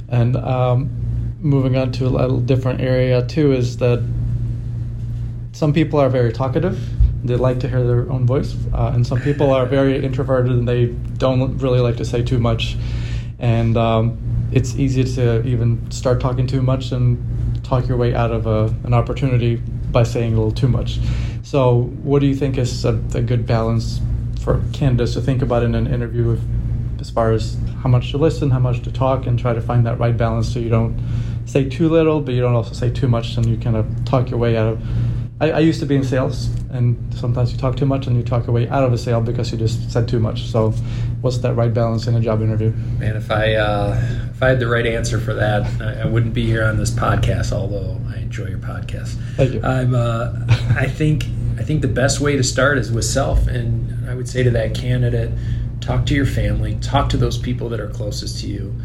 And 0.10 0.36
um, 0.38 1.36
moving 1.40 1.78
on 1.78 1.92
to 1.94 2.08
a 2.08 2.10
little 2.10 2.40
different 2.40 2.82
area 2.82 3.26
too 3.26 3.54
is 3.54 3.78
that 3.78 4.06
some 5.54 5.74
people 5.74 6.00
are 6.00 6.10
very 6.10 6.32
talkative. 6.32 6.80
They 7.24 7.36
like 7.36 7.60
to 7.60 7.70
hear 7.70 7.86
their 7.86 8.12
own 8.12 8.26
voice, 8.26 8.56
uh, 8.74 8.92
and 8.94 9.06
some 9.06 9.22
people 9.22 9.52
are 9.52 9.66
very 9.66 10.04
introverted 10.06 10.52
and 10.52 10.68
they 10.68 10.88
don't 11.18 11.58
really 11.58 11.80
like 11.80 11.98
to 11.98 12.06
say 12.06 12.24
too 12.24 12.40
much 12.40 12.78
and 13.42 13.76
um, 13.76 14.20
it's 14.52 14.76
easy 14.76 15.04
to 15.04 15.46
even 15.46 15.90
start 15.92 16.22
talking 16.22 16.46
too 16.46 16.62
much 16.62 16.92
and 16.92 17.64
talk 17.64 17.88
your 17.88 17.98
way 17.98 18.14
out 18.14 18.32
of 18.32 18.46
a, 18.46 18.66
an 18.86 18.94
opportunity 18.94 19.62
by 19.92 20.04
saying 20.04 20.34
a 20.34 20.36
little 20.36 20.52
too 20.52 20.68
much. 20.68 21.00
So, 21.44 21.84
what 22.04 22.20
do 22.20 22.28
you 22.28 22.36
think 22.36 22.58
is 22.58 22.86
a, 22.86 22.94
a 23.14 23.22
good 23.22 23.46
balance 23.46 24.00
for 24.42 24.64
candidates 24.74 25.14
to 25.14 25.22
think 25.22 25.42
about 25.42 25.64
in 25.64 25.76
an 25.76 25.88
interview, 25.88 26.38
as 27.00 27.10
far 27.10 27.32
as 27.32 27.58
how 27.84 27.90
much 27.90 28.12
to 28.12 28.18
listen, 28.18 28.50
how 28.52 28.60
much 28.60 28.82
to 28.84 28.92
talk, 28.92 29.28
and 29.28 29.38
try 29.38 29.54
to 29.54 29.62
find 29.62 29.86
that 29.86 30.00
right 30.00 30.16
balance 30.16 30.52
so 30.52 30.60
you 30.60 30.70
don't 30.70 31.00
say 31.46 31.68
too 31.68 31.90
little, 31.90 32.22
but 32.22 32.34
you 32.34 32.42
don't 32.42 32.56
also 32.56 32.74
say 32.74 32.90
too 32.90 33.08
much, 33.08 33.38
and 33.38 33.46
you 33.46 33.58
kind 33.58 33.76
of 33.76 33.86
talk 34.06 34.30
your 34.30 34.40
way 34.40 34.58
out 34.58 34.68
of 34.68 34.82
I, 35.42 35.50
I, 35.50 35.60
used 35.60 35.80
to 35.80 35.88
be 35.88 35.96
in 35.96 36.04
sales, 36.04 36.50
and 36.70 36.96
sometimes 37.16 37.52
you 37.52 37.58
talk 37.58 37.76
too 37.76 37.88
much 37.88 38.06
and 38.06 38.16
you 38.16 38.22
talk 38.22 38.46
your 38.46 38.54
way 38.54 38.70
out 38.70 38.84
of 38.84 38.94
a 38.94 38.98
sale 38.98 39.22
because 39.22 39.52
you 39.52 39.58
just 39.58 39.92
said 39.92 40.08
too 40.08 40.20
much. 40.20 40.44
So, 40.44 40.70
what's 41.22 41.40
that 41.40 41.56
right 41.56 41.74
balance 41.74 42.06
in 42.06 42.16
a 42.16 42.22
job 42.22 42.44
interview? 42.44 42.70
Man, 43.00 43.16
if 43.16 43.32
I 43.32 43.56
uh, 43.56 44.00
if 44.30 44.44
I 44.44 44.50
had 44.50 44.60
the 44.60 44.68
right 44.68 44.86
answer 44.86 45.20
for 45.20 45.34
that, 45.34 45.66
I, 45.82 46.04
I, 46.04 46.06
wouldn't 46.06 46.36
be 46.36 46.46
here 46.46 46.64
on 46.64 46.78
this 46.78 46.92
podcast. 46.92 47.52
Although 47.52 48.00
I 48.08 48.18
enjoy 48.18 48.50
your 48.50 48.60
podcast. 48.60 49.16
Thank 49.36 49.54
you. 49.54 49.64
I'm. 49.64 49.96
Uh, 49.96 50.46
I 50.78 50.86
think 50.86 51.26
I 51.58 51.64
think 51.64 51.82
the 51.82 51.88
best 51.88 52.22
way 52.22 52.38
to 52.38 52.44
start 52.44 52.78
is 52.78 52.92
with 52.92 53.06
self, 53.06 53.48
and 53.48 54.08
I 54.08 54.14
would 54.14 54.30
say 54.30 54.44
to 54.44 54.52
that 54.52 54.76
candidate, 54.76 55.32
talk 55.80 56.06
to 56.06 56.14
your 56.14 56.28
family, 56.28 56.76
talk 56.82 57.10
to 57.10 57.18
those 57.18 57.40
people 57.40 57.68
that 57.70 57.80
are 57.80 57.90
closest 57.90 58.42
to 58.42 58.48
you. 58.48 58.76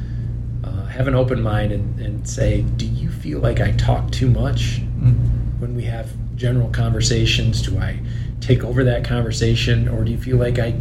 Uh, 0.64 0.86
have 0.86 1.06
an 1.06 1.14
open 1.14 1.42
mind 1.42 1.70
and, 1.70 2.00
and, 2.00 2.28
say, 2.28 2.62
do 2.62 2.86
you 2.86 3.08
feel 3.08 3.38
like 3.38 3.60
I 3.60 3.70
talk 3.72 4.10
too 4.10 4.28
much 4.28 4.80
mm-hmm. 4.80 5.60
when 5.60 5.76
we 5.76 5.84
have 5.84 6.10
general 6.36 6.68
conversations? 6.70 7.62
Do 7.62 7.78
I 7.78 7.98
take 8.40 8.62
over 8.62 8.84
that 8.84 9.04
conversation, 9.04 9.88
or 9.88 10.04
do 10.04 10.12
you 10.12 10.18
feel 10.18 10.36
like 10.36 10.58
I 10.58 10.78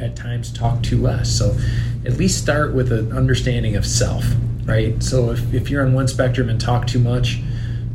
at 0.00 0.16
times 0.16 0.52
talk 0.52 0.82
too 0.82 1.00
less? 1.00 1.30
So 1.30 1.56
at 2.04 2.14
least 2.14 2.42
start 2.42 2.74
with 2.74 2.92
an 2.92 3.12
understanding 3.12 3.76
of 3.76 3.86
self, 3.86 4.24
right? 4.64 5.00
So 5.02 5.30
if, 5.30 5.54
if 5.54 5.70
you're 5.70 5.84
on 5.84 5.92
one 5.92 6.08
spectrum 6.08 6.48
and 6.48 6.60
talk 6.60 6.86
too 6.86 6.98
much, 6.98 7.40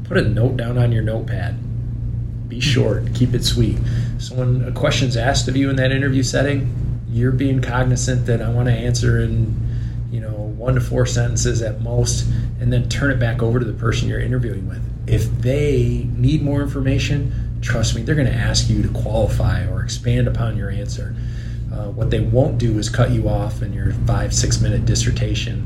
put 0.05 0.17
a 0.17 0.21
note 0.21 0.57
down 0.57 0.77
on 0.77 0.91
your 0.91 1.03
notepad. 1.03 1.57
Be 2.47 2.57
mm-hmm. 2.57 2.61
short, 2.61 3.13
keep 3.13 3.33
it 3.33 3.43
sweet. 3.43 3.77
So 4.19 4.35
when 4.35 4.63
a 4.63 4.71
question's 4.71 5.17
asked 5.17 5.47
of 5.47 5.57
you 5.57 5.69
in 5.69 5.75
that 5.77 5.91
interview 5.91 6.23
setting, 6.23 6.73
you're 7.09 7.31
being 7.31 7.61
cognizant 7.61 8.27
that 8.27 8.41
I 8.41 8.49
want 8.49 8.67
to 8.67 8.73
answer 8.73 9.19
in, 9.19 9.55
you 10.11 10.19
know, 10.19 10.29
one 10.29 10.75
to 10.75 10.81
four 10.81 11.05
sentences 11.05 11.61
at 11.61 11.81
most, 11.81 12.27
and 12.59 12.71
then 12.71 12.87
turn 12.87 13.11
it 13.11 13.19
back 13.19 13.41
over 13.41 13.59
to 13.59 13.65
the 13.65 13.73
person 13.73 14.07
you're 14.07 14.19
interviewing 14.19 14.67
with 14.67 14.88
if 15.09 15.29
they 15.41 16.07
need 16.15 16.41
more 16.43 16.61
information, 16.61 17.59
trust 17.61 17.95
me, 17.95 18.03
they're 18.03 18.15
going 18.15 18.27
to 18.27 18.33
ask 18.33 18.69
you 18.69 18.83
to 18.83 18.89
qualify 18.89 19.67
or 19.67 19.83
expand 19.83 20.27
upon 20.27 20.55
your 20.55 20.69
answer. 20.69 21.15
Uh, 21.73 21.89
what 21.89 22.09
they 22.09 22.19
won't 22.19 22.57
do 22.57 22.77
is 22.77 22.89
cut 22.89 23.11
you 23.11 23.27
off 23.27 23.61
in 23.61 23.73
your 23.73 23.91
five, 24.05 24.33
six 24.33 24.61
minute 24.61 24.85
dissertation, 24.85 25.61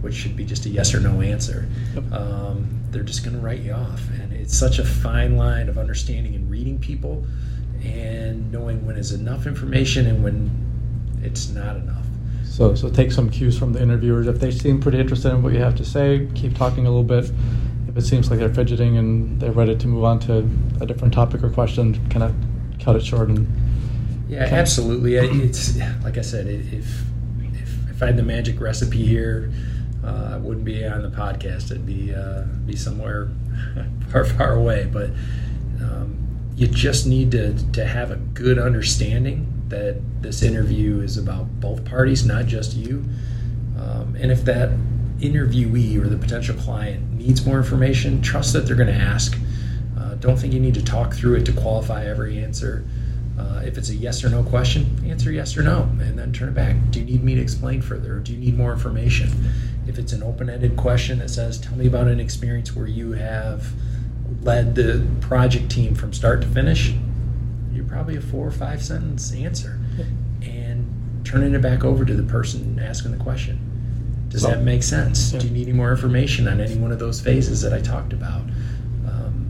which 0.00 0.14
should 0.14 0.36
be 0.36 0.44
just 0.44 0.66
a 0.66 0.68
yes 0.68 0.94
or 0.94 1.00
no 1.00 1.20
answer. 1.20 1.68
Yep. 1.94 2.12
Um, 2.12 2.80
they're 2.90 3.02
just 3.02 3.24
going 3.24 3.36
to 3.36 3.42
write 3.42 3.60
you 3.60 3.72
off. 3.72 4.08
And 4.10 4.32
it's 4.32 4.56
such 4.56 4.78
a 4.78 4.84
fine 4.84 5.36
line 5.36 5.68
of 5.68 5.78
understanding 5.78 6.34
and 6.34 6.50
reading 6.50 6.78
people 6.78 7.26
and 7.84 8.50
knowing 8.50 8.84
when 8.86 8.96
is 8.96 9.12
enough 9.12 9.46
information 9.46 10.06
and 10.06 10.22
when 10.22 11.20
it's 11.22 11.50
not 11.50 11.76
enough. 11.76 12.06
So, 12.44 12.74
so 12.74 12.88
take 12.88 13.12
some 13.12 13.28
cues 13.30 13.58
from 13.58 13.72
the 13.72 13.82
interviewers. 13.82 14.26
If 14.26 14.40
they 14.40 14.50
seem 14.50 14.80
pretty 14.80 14.98
interested 14.98 15.30
in 15.30 15.42
what 15.42 15.52
you 15.52 15.58
have 15.58 15.76
to 15.76 15.84
say, 15.84 16.28
keep 16.34 16.56
talking 16.56 16.86
a 16.86 16.90
little 16.90 17.04
bit 17.04 17.30
it 17.96 18.02
seems 18.02 18.30
like 18.30 18.38
they're 18.38 18.52
fidgeting 18.52 18.98
and 18.98 19.40
they're 19.40 19.52
ready 19.52 19.76
to 19.76 19.86
move 19.86 20.04
on 20.04 20.18
to 20.20 20.48
a 20.80 20.86
different 20.86 21.14
topic 21.14 21.42
or 21.42 21.50
question, 21.50 21.94
kind 22.10 22.22
of 22.22 22.34
cut 22.78 22.96
it 22.96 23.04
short 23.04 23.28
and. 23.28 23.48
Yeah, 24.28 24.42
absolutely. 24.42 25.14
It's 25.16 25.78
like 26.02 26.18
I 26.18 26.22
said, 26.22 26.46
if 26.46 26.72
if 26.72 27.02
if 27.90 28.02
I 28.02 28.06
had 28.06 28.16
the 28.16 28.22
magic 28.22 28.60
recipe 28.60 29.04
here, 29.06 29.52
uh, 30.04 30.32
I 30.34 30.36
wouldn't 30.36 30.64
be 30.64 30.84
on 30.84 31.02
the 31.02 31.10
podcast. 31.10 31.70
It'd 31.70 31.86
be 31.86 32.14
uh, 32.14 32.42
be 32.66 32.76
somewhere 32.76 33.30
far 34.10 34.24
far 34.24 34.54
away. 34.54 34.88
But 34.92 35.10
um, 35.80 36.16
you 36.56 36.66
just 36.66 37.06
need 37.06 37.30
to 37.30 37.54
to 37.72 37.86
have 37.86 38.10
a 38.10 38.16
good 38.16 38.58
understanding 38.58 39.52
that 39.68 39.96
this 40.22 40.42
interview 40.42 41.00
is 41.00 41.16
about 41.16 41.60
both 41.60 41.84
parties, 41.84 42.26
not 42.26 42.46
just 42.46 42.74
you. 42.74 43.04
Um, 43.78 44.16
and 44.18 44.30
if 44.30 44.44
that 44.44 44.70
interviewee 45.20 45.98
or 45.98 46.08
the 46.08 46.16
potential 46.16 46.54
client 46.56 47.12
needs 47.12 47.46
more 47.46 47.58
information, 47.58 48.20
trust 48.20 48.52
that 48.52 48.66
they're 48.66 48.76
going 48.76 48.92
to 48.92 48.94
ask. 48.94 49.38
Uh, 49.98 50.14
don't 50.16 50.38
think 50.38 50.52
you 50.52 50.60
need 50.60 50.74
to 50.74 50.84
talk 50.84 51.14
through 51.14 51.34
it 51.34 51.46
to 51.46 51.52
qualify 51.52 52.04
every 52.04 52.42
answer. 52.42 52.84
Uh, 53.38 53.62
if 53.64 53.76
it's 53.76 53.90
a 53.90 53.94
yes 53.94 54.24
or 54.24 54.30
no 54.30 54.42
question, 54.42 54.98
answer 55.06 55.30
yes 55.30 55.56
or 55.56 55.62
no, 55.62 55.82
and 56.00 56.18
then 56.18 56.32
turn 56.32 56.48
it 56.48 56.54
back. 56.54 56.74
Do 56.90 57.00
you 57.00 57.04
need 57.04 57.22
me 57.22 57.34
to 57.34 57.40
explain 57.40 57.82
further, 57.82 58.16
or 58.16 58.20
do 58.20 58.32
you 58.32 58.38
need 58.38 58.56
more 58.56 58.72
information? 58.72 59.30
If 59.86 59.98
it's 59.98 60.12
an 60.12 60.22
open-ended 60.22 60.76
question 60.76 61.18
that 61.18 61.30
says, 61.30 61.58
"Tell 61.58 61.76
me 61.76 61.86
about 61.86 62.08
an 62.08 62.18
experience 62.18 62.74
where 62.74 62.86
you 62.86 63.12
have 63.12 63.72
led 64.42 64.74
the 64.74 65.06
project 65.20 65.70
team 65.70 65.94
from 65.94 66.12
start 66.12 66.40
to 66.42 66.46
finish," 66.46 66.94
you're 67.72 67.84
probably 67.84 68.16
a 68.16 68.20
four 68.22 68.46
or 68.46 68.50
five 68.50 68.82
sentence 68.82 69.32
answer, 69.32 69.78
and 70.42 70.86
turning 71.24 71.54
it 71.54 71.60
back 71.60 71.84
over 71.84 72.04
to 72.06 72.14
the 72.14 72.22
person 72.22 72.78
asking 72.82 73.12
the 73.12 73.18
question. 73.18 73.58
Does 74.28 74.42
that 74.42 74.62
make 74.62 74.82
sense? 74.82 75.32
Yeah. 75.32 75.40
Do 75.40 75.46
you 75.46 75.52
need 75.52 75.68
any 75.68 75.76
more 75.76 75.90
information 75.90 76.48
on 76.48 76.60
any 76.60 76.76
one 76.76 76.92
of 76.92 76.98
those 76.98 77.20
phases 77.20 77.60
that 77.62 77.72
I 77.72 77.80
talked 77.80 78.12
about? 78.12 78.42
Um, 79.08 79.48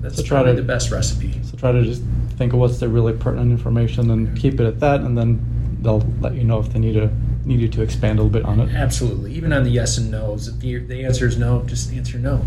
that's 0.00 0.16
so 0.16 0.24
probably 0.24 0.52
to, 0.52 0.60
the 0.60 0.66
best 0.66 0.90
recipe. 0.90 1.40
So 1.44 1.56
try 1.56 1.72
to 1.72 1.82
just 1.82 2.02
think 2.36 2.52
of 2.52 2.58
what's 2.58 2.78
the 2.78 2.88
really 2.88 3.12
pertinent 3.12 3.52
information 3.52 4.10
and 4.10 4.36
keep 4.36 4.60
it 4.60 4.66
at 4.66 4.80
that, 4.80 5.00
and 5.00 5.16
then 5.16 5.78
they'll 5.82 6.04
let 6.20 6.34
you 6.34 6.44
know 6.44 6.58
if 6.58 6.72
they 6.72 6.78
need 6.78 6.94
to 6.94 7.10
need 7.44 7.60
you 7.60 7.68
to 7.68 7.82
expand 7.82 8.18
a 8.18 8.22
little 8.22 8.32
bit 8.32 8.44
on 8.44 8.58
it. 8.60 8.74
Absolutely. 8.74 9.34
Even 9.34 9.52
on 9.52 9.64
the 9.64 9.70
yes 9.70 9.98
and 9.98 10.10
no's, 10.10 10.48
if 10.48 10.58
the, 10.60 10.78
the 10.78 11.04
answer 11.04 11.26
is 11.26 11.36
no, 11.36 11.62
just 11.64 11.92
answer 11.92 12.18
no. 12.18 12.42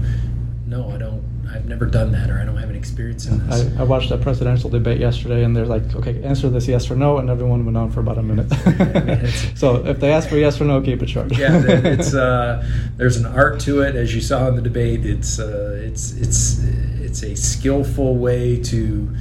No, 0.67 0.91
I 0.91 0.97
don't 0.97 1.23
I've 1.53 1.65
never 1.65 1.85
done 1.85 2.11
that, 2.11 2.29
or 2.29 2.39
I 2.39 2.45
don't 2.45 2.57
have 2.57 2.69
any 2.69 2.77
experience 2.77 3.25
in 3.25 3.47
this. 3.47 3.65
I, 3.77 3.81
I 3.81 3.83
watched 3.83 4.11
a 4.11 4.17
presidential 4.17 4.69
debate 4.69 4.99
yesterday, 4.99 5.43
and 5.43 5.55
they're 5.55 5.65
like, 5.65 5.95
"Okay, 5.95 6.21
answer 6.23 6.49
this 6.49 6.67
yes 6.67 6.91
or 6.91 6.95
no," 6.95 7.19
and 7.19 7.29
everyone 7.29 7.63
went 7.65 7.77
on 7.77 7.91
for 7.91 8.01
about 8.01 8.17
a 8.17 8.23
minute. 8.23 8.51
so 9.55 9.85
if 9.85 9.99
they 9.99 10.11
ask 10.11 10.29
for 10.29 10.35
yes 10.35 10.59
or 10.59 10.65
no, 10.65 10.81
keep 10.81 11.01
it 11.01 11.09
short. 11.09 11.37
yeah, 11.37 11.63
it's 11.67 12.13
uh, 12.13 12.65
there's 12.97 13.17
an 13.17 13.25
art 13.25 13.59
to 13.61 13.81
it, 13.81 13.95
as 13.95 14.13
you 14.13 14.21
saw 14.21 14.47
in 14.47 14.55
the 14.55 14.61
debate. 14.61 15.05
It's 15.05 15.39
uh, 15.39 15.79
it's 15.81 16.11
it's 16.13 16.59
it's 16.99 17.23
a 17.23 17.35
skillful 17.35 18.17
way 18.17 18.61
to 18.63 19.15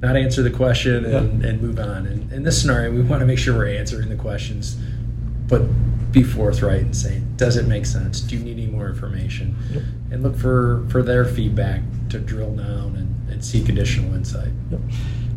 not 0.00 0.16
answer 0.16 0.42
the 0.42 0.50
question 0.50 1.04
and, 1.04 1.42
yeah. 1.42 1.48
and 1.48 1.62
move 1.62 1.78
on. 1.78 2.06
And 2.06 2.32
in 2.32 2.42
this 2.42 2.60
scenario, 2.60 2.92
we 2.92 3.02
want 3.02 3.20
to 3.20 3.26
make 3.26 3.38
sure 3.38 3.56
we're 3.56 3.78
answering 3.78 4.08
the 4.08 4.16
questions, 4.16 4.76
but 5.46 5.62
be 6.10 6.22
forthright 6.22 6.80
and 6.80 6.96
say, 6.96 7.20
does 7.36 7.56
it 7.56 7.66
make 7.66 7.86
sense? 7.86 8.20
Do 8.20 8.36
you 8.36 8.44
need 8.44 8.58
any 8.58 8.66
more 8.66 8.88
information? 8.88 9.56
Yep. 9.70 9.82
And 10.10 10.22
look 10.22 10.36
for, 10.36 10.86
for 10.88 11.02
their 11.02 11.24
feedback 11.24 11.82
to 12.10 12.18
drill 12.18 12.56
down 12.56 12.96
and, 12.96 13.30
and 13.30 13.44
seek 13.44 13.68
additional 13.68 14.14
insight. 14.14 14.52
Yep. 14.70 14.80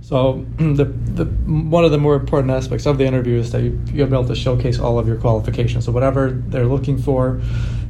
So 0.01 0.45
the, 0.57 0.85
the 0.85 1.25
one 1.25 1.85
of 1.85 1.91
the 1.91 1.97
more 1.97 2.15
important 2.15 2.51
aspects 2.51 2.85
of 2.85 2.97
the 2.97 3.05
interview 3.05 3.39
is 3.39 3.51
that 3.51 3.63
you, 3.63 3.81
you'll 3.93 4.07
be 4.07 4.13
able 4.13 4.27
to 4.27 4.35
showcase 4.35 4.79
all 4.79 4.99
of 4.99 5.07
your 5.07 5.17
qualifications. 5.17 5.85
So 5.85 5.91
whatever 5.91 6.31
they're 6.31 6.65
looking 6.65 6.97
for, 6.97 7.41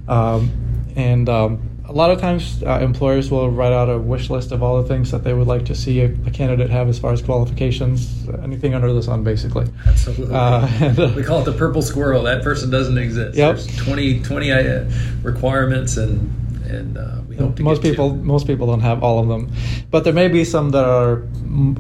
um, 0.07 0.51
and 0.95 1.29
um, 1.29 1.70
a 1.91 1.93
lot 1.93 2.09
of 2.09 2.21
times 2.21 2.63
uh, 2.63 2.79
employers 2.81 3.29
will 3.29 3.49
write 3.49 3.73
out 3.73 3.89
a 3.89 3.97
wish 3.97 4.29
list 4.29 4.53
of 4.53 4.63
all 4.63 4.81
the 4.81 4.87
things 4.87 5.11
that 5.11 5.25
they 5.25 5.33
would 5.33 5.47
like 5.47 5.65
to 5.65 5.75
see 5.75 5.99
a, 5.99 6.05
a 6.05 6.31
candidate 6.31 6.69
have 6.69 6.87
as 6.87 6.97
far 6.97 7.11
as 7.11 7.21
qualifications, 7.21 8.29
anything 8.41 8.73
under 8.73 8.93
the 8.93 9.03
sun, 9.03 9.25
basically. 9.25 9.67
Absolutely. 9.85 10.33
Uh, 10.33 10.67
and, 10.79 10.97
we 11.15 11.23
call 11.23 11.41
it 11.41 11.45
the 11.45 11.51
purple 11.51 11.81
squirrel. 11.81 12.23
That 12.23 12.43
person 12.43 12.69
doesn't 12.69 12.97
exist. 12.97 13.37
Yep. 13.37 13.57
There's 13.57 13.77
20, 13.77 14.21
20 14.21 14.51
uh, 14.51 14.89
requirements 15.21 15.97
and 15.97 16.37
and 16.63 16.97
uh, 16.97 17.17
we 17.27 17.35
hope 17.35 17.59
most 17.59 17.81
people 17.81 18.15
most 18.15 18.47
people 18.47 18.65
don't 18.65 18.79
have 18.79 19.03
all 19.03 19.19
of 19.19 19.27
them, 19.27 19.51
but 19.89 20.05
there 20.05 20.13
may 20.13 20.29
be 20.29 20.45
some 20.45 20.69
that 20.69 20.85
are 20.85 21.27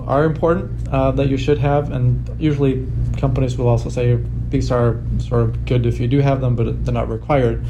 are 0.05 0.25
important 0.25 0.87
uh, 0.89 1.11
that 1.11 1.29
you 1.29 1.37
should 1.37 1.59
have, 1.59 1.91
and 1.91 2.29
usually 2.37 2.85
companies 3.17 3.57
will 3.57 3.69
also 3.69 3.87
say 3.87 4.19
these 4.49 4.69
are 4.69 5.01
sort 5.19 5.43
of 5.43 5.65
good 5.65 5.85
if 5.85 5.99
you 5.99 6.09
do 6.09 6.19
have 6.19 6.41
them, 6.41 6.57
but 6.57 6.83
they're 6.83 6.93
not 6.93 7.07
required. 7.07 7.63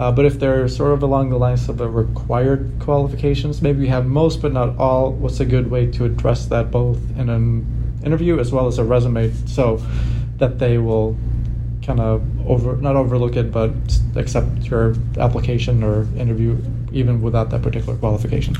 Uh, 0.00 0.10
but 0.10 0.24
if 0.24 0.38
they're 0.38 0.68
sort 0.68 0.92
of 0.92 1.02
along 1.02 1.30
the 1.30 1.38
lines 1.38 1.68
of 1.68 1.76
the 1.76 1.88
required 1.88 2.72
qualifications, 2.80 3.62
maybe 3.62 3.82
you 3.82 3.88
have 3.88 4.06
most 4.06 4.42
but 4.42 4.52
not 4.52 4.76
all, 4.78 5.12
what's 5.12 5.40
a 5.40 5.44
good 5.44 5.70
way 5.70 5.86
to 5.86 6.04
address 6.04 6.46
that 6.46 6.70
both 6.70 6.98
in 7.16 7.28
an 7.28 8.00
interview 8.04 8.38
as 8.40 8.52
well 8.52 8.66
as 8.66 8.78
a 8.78 8.84
resume 8.84 9.32
so 9.46 9.80
that 10.38 10.58
they 10.58 10.78
will 10.78 11.16
kind 11.84 12.00
of 12.00 12.22
over 12.48 12.76
not 12.76 12.94
overlook 12.94 13.36
it 13.36 13.50
but 13.50 13.72
accept 14.16 14.62
your 14.62 14.94
application 15.18 15.82
or 15.82 16.02
interview 16.16 16.56
even 16.92 17.20
without 17.20 17.50
that 17.50 17.62
particular 17.62 17.96
qualification? 17.96 18.56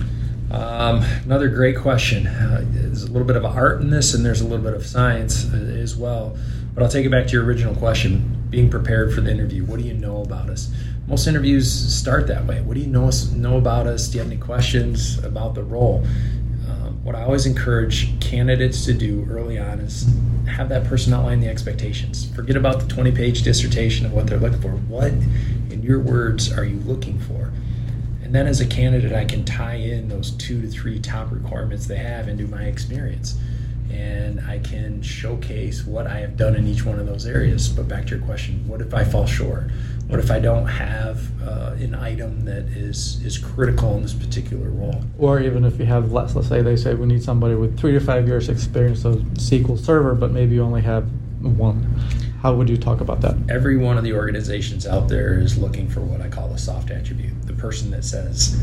Um, 0.51 1.03
another 1.25 1.49
great 1.49 1.79
question. 1.79 2.27
Uh, 2.27 2.63
there's 2.67 3.05
a 3.05 3.11
little 3.11 3.27
bit 3.27 3.37
of 3.37 3.45
art 3.45 3.81
in 3.81 3.89
this, 3.89 4.13
and 4.13 4.25
there's 4.25 4.43
a 4.43 4.47
little 4.47 4.65
bit 4.65 4.75
of 4.75 4.87
science 4.87 5.51
uh, 5.53 5.57
as 5.57 5.97
well. 5.97 6.37
But 6.75 6.83
I'll 6.83 6.91
take 6.91 7.07
it 7.07 7.11
back 7.11 7.27
to 7.29 7.33
your 7.33 7.45
original 7.45 7.75
question 7.75 8.47
being 8.51 8.69
prepared 8.69 9.15
for 9.15 9.23
the 9.23 9.31
interview. 9.31 9.65
What 9.65 9.81
do 9.81 9.87
you 9.87 9.95
know 9.95 10.23
about 10.23 10.51
us? 10.51 10.71
Most 11.07 11.27
interviews 11.27 11.71
start 11.71 12.27
that 12.29 12.47
way. 12.47 12.61
What 12.61 12.75
do 12.75 12.81
you 12.81 12.87
know 12.87 13.11
know 13.35 13.59
about 13.59 13.87
us? 13.87 14.09
Do 14.09 14.19
you 14.19 14.23
have 14.23 14.31
any 14.31 14.41
questions 14.41 15.19
about 15.25 15.55
the 15.55 15.63
role? 15.63 16.05
Um, 16.69 17.01
what 17.03 17.15
I 17.15 17.23
always 17.23 17.45
encourage 17.47 18.19
candidates 18.21 18.85
to 18.87 18.95
do 18.95 19.27
early 19.29 19.59
on 19.59 19.81
is 19.81 20.07
have 20.47 20.69
that 20.69 20.85
person 20.85 21.13
outline 21.13 21.41
the 21.41 21.49
expectations. 21.49 22.31
Forget 22.35 22.57
about 22.57 22.81
the 22.81 22.87
20 22.87 23.13
page 23.13 23.43
dissertation 23.43 24.07
of 24.07 24.13
what 24.13 24.27
they're 24.27 24.39
looking 24.39 24.61
for. 24.61 24.71
What, 24.71 25.13
in 25.71 25.83
your 25.83 25.99
words, 25.99 26.53
are 26.53 26.65
you 26.65 26.79
looking 26.81 27.19
for? 27.19 27.53
And 28.23 28.35
then 28.35 28.47
as 28.47 28.61
a 28.61 28.67
candidate, 28.67 29.13
I 29.13 29.25
can 29.25 29.45
tie 29.45 29.75
in 29.75 30.09
those 30.09 30.31
two 30.33 30.63
to 30.63 30.69
three 30.69 30.99
top 30.99 31.33
requirements 31.33 31.87
they 31.87 31.97
have 31.97 32.29
into 32.29 32.47
my 32.47 32.63
experience. 32.63 33.39
And 33.93 34.41
I 34.41 34.59
can 34.59 35.03
showcase 35.03 35.85
what 35.85 36.07
I 36.07 36.19
have 36.21 36.37
done 36.37 36.57
in 36.57 36.67
each 36.67 36.85
one 36.85 36.99
of 36.99 37.07
those 37.07 37.27
areas. 37.27 37.69
But 37.69 37.89
back 37.89 38.07
to 38.07 38.17
your 38.17 38.25
question, 38.25 38.67
what 38.67 38.81
if 38.81 38.95
I 38.95 39.05
fall 39.05 39.27
short? 39.27 39.71
What 40.09 40.19
if 40.19 40.31
I 40.31 40.41
don't 40.41 40.67
have 40.67 41.31
uh, 41.47 41.75
an 41.79 41.95
item 41.95 42.45
that 42.45 42.65
is 42.65 43.23
is 43.25 43.39
critical 43.39 43.95
in 43.97 44.03
this 44.03 44.15
particular 44.15 44.69
role? 44.71 45.03
Or 45.19 45.41
even 45.41 45.65
if 45.65 45.79
you 45.79 45.87
have 45.87 46.13
less, 46.13 46.35
let's 46.35 46.49
say 46.49 46.63
they 46.63 46.77
say 46.77 46.95
we 46.95 47.07
need 47.07 47.23
somebody 47.23 47.55
with 47.55 47.79
three 47.79 47.93
to 47.93 48.01
five 48.01 48.27
years 48.27 48.49
experience 48.49 49.05
of 49.05 49.17
SQL 49.35 49.79
Server, 49.79 50.15
but 50.15 50.31
maybe 50.31 50.57
you 50.57 50.63
only 50.63 50.83
have 50.83 51.09
one. 51.41 51.83
How 52.43 52.55
would 52.55 52.69
you 52.69 52.77
talk 52.77 53.01
about 53.01 53.21
that? 53.21 53.37
Every 53.49 53.77
one 53.77 53.97
of 53.97 54.05
the 54.05 54.15
organizations 54.15 54.87
out 54.87 55.09
there 55.09 55.39
is 55.39 55.57
looking 55.57 55.89
for 55.89 56.01
what 56.01 56.21
I 56.21 56.29
call 56.29 56.53
a 56.53 56.59
soft 56.59 56.91
attribute. 56.91 57.47
The 57.47 57.53
person 57.53 57.91
that 57.93 58.05
says, 58.05 58.61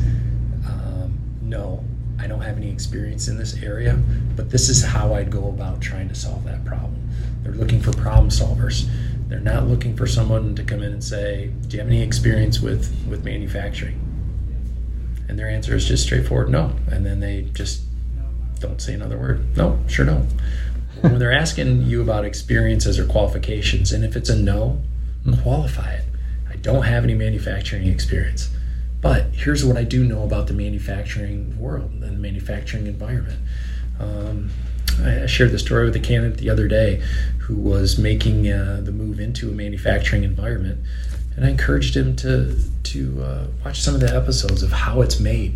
um, 0.67 1.17
no, 1.41 1.83
I 2.19 2.27
don't 2.27 2.41
have 2.41 2.57
any 2.57 2.69
experience 2.69 3.27
in 3.27 3.37
this 3.37 3.61
area, 3.63 3.97
but 4.35 4.49
this 4.49 4.69
is 4.69 4.83
how 4.83 5.13
I'd 5.13 5.31
go 5.31 5.47
about 5.47 5.79
trying 5.81 6.09
to 6.09 6.15
solve 6.15 6.43
that 6.45 6.65
problem. 6.65 7.09
They're 7.43 7.53
looking 7.53 7.79
for 7.79 7.91
problem 7.93 8.29
solvers. 8.29 8.87
They're 9.27 9.39
not 9.39 9.67
looking 9.67 9.95
for 9.95 10.05
someone 10.05 10.55
to 10.55 10.63
come 10.63 10.81
in 10.81 10.91
and 10.91 11.03
say, 11.03 11.51
"Do 11.67 11.77
you 11.77 11.81
have 11.81 11.89
any 11.89 12.01
experience 12.01 12.59
with 12.59 12.93
with 13.07 13.23
manufacturing?" 13.23 13.99
And 15.27 15.37
their 15.37 15.47
answer 15.47 15.75
is 15.75 15.85
just 15.85 16.03
straightforward, 16.03 16.49
"No." 16.49 16.75
And 16.91 17.05
then 17.05 17.19
they 17.19 17.47
just 17.53 17.83
don't 18.59 18.81
say 18.81 18.93
another 18.93 19.17
word. 19.17 19.55
No, 19.55 19.79
sure 19.87 20.05
don't. 20.05 20.27
when 21.01 21.17
they're 21.19 21.31
asking 21.31 21.83
you 21.83 22.01
about 22.01 22.25
experiences 22.25 22.99
or 22.99 23.05
qualifications, 23.05 23.93
and 23.93 24.03
if 24.03 24.17
it's 24.17 24.29
a 24.29 24.35
no, 24.35 24.81
qualify 25.43 25.93
it. 25.93 26.03
I 26.49 26.55
don't 26.57 26.83
have 26.83 27.03
any 27.03 27.13
manufacturing 27.13 27.87
experience. 27.87 28.49
But 29.01 29.27
here's 29.33 29.63
what 29.63 29.77
I 29.77 29.83
do 29.83 30.03
know 30.03 30.23
about 30.23 30.47
the 30.47 30.53
manufacturing 30.53 31.57
world 31.57 31.91
and 31.91 32.03
the 32.03 32.11
manufacturing 32.11 32.87
environment. 32.87 33.39
Um, 33.99 34.51
I 35.03 35.25
shared 35.27 35.51
the 35.51 35.59
story 35.59 35.85
with 35.85 35.95
a 35.95 35.99
candidate 35.99 36.39
the 36.39 36.49
other 36.49 36.67
day 36.67 37.01
who 37.39 37.55
was 37.55 37.97
making 37.97 38.51
uh, 38.51 38.81
the 38.83 38.91
move 38.91 39.19
into 39.19 39.49
a 39.49 39.53
manufacturing 39.53 40.23
environment, 40.23 40.81
and 41.35 41.45
I 41.45 41.49
encouraged 41.49 41.95
him 41.95 42.15
to 42.17 42.59
to 42.83 43.23
uh, 43.23 43.47
watch 43.63 43.81
some 43.81 43.95
of 43.95 44.01
the 44.01 44.13
episodes 44.13 44.63
of 44.63 44.71
how 44.71 45.01
it's 45.01 45.19
made. 45.19 45.55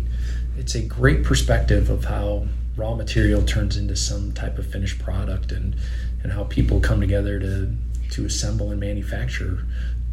It's 0.56 0.74
a 0.74 0.82
great 0.82 1.24
perspective 1.24 1.90
of 1.90 2.04
how 2.04 2.46
raw 2.76 2.94
material 2.94 3.42
turns 3.42 3.76
into 3.76 3.96
some 3.96 4.32
type 4.32 4.58
of 4.58 4.66
finished 4.66 4.98
product, 4.98 5.52
and 5.52 5.76
and 6.22 6.32
how 6.32 6.44
people 6.44 6.80
come 6.80 7.00
together 7.00 7.38
to 7.40 7.74
to 8.12 8.24
assemble 8.24 8.70
and 8.70 8.80
manufacture 8.80 9.66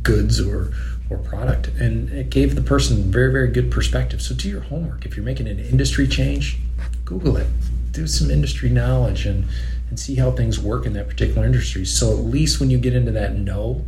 goods 0.03 0.41
or 0.41 0.73
or 1.11 1.17
product 1.17 1.67
and 1.79 2.09
it 2.09 2.29
gave 2.29 2.55
the 2.55 2.61
person 2.61 3.11
very 3.11 3.31
very 3.31 3.49
good 3.49 3.69
perspective 3.69 4.21
so 4.21 4.33
do 4.33 4.49
your 4.49 4.61
homework 4.61 5.05
if 5.05 5.15
you're 5.15 5.25
making 5.25 5.47
an 5.47 5.59
industry 5.59 6.07
change 6.07 6.57
google 7.05 7.37
it 7.37 7.47
do 7.91 8.07
some 8.07 8.31
industry 8.31 8.69
knowledge 8.69 9.25
and 9.25 9.45
and 9.91 9.99
see 9.99 10.15
how 10.15 10.31
things 10.31 10.57
work 10.57 10.85
in 10.85 10.93
that 10.93 11.07
particular 11.09 11.45
industry. 11.45 11.85
So 11.85 12.11
at 12.11 12.23
least 12.23 12.59
when 12.59 12.69
you 12.71 12.79
get 12.79 12.95
into 12.95 13.11
that 13.11 13.35
no, 13.35 13.85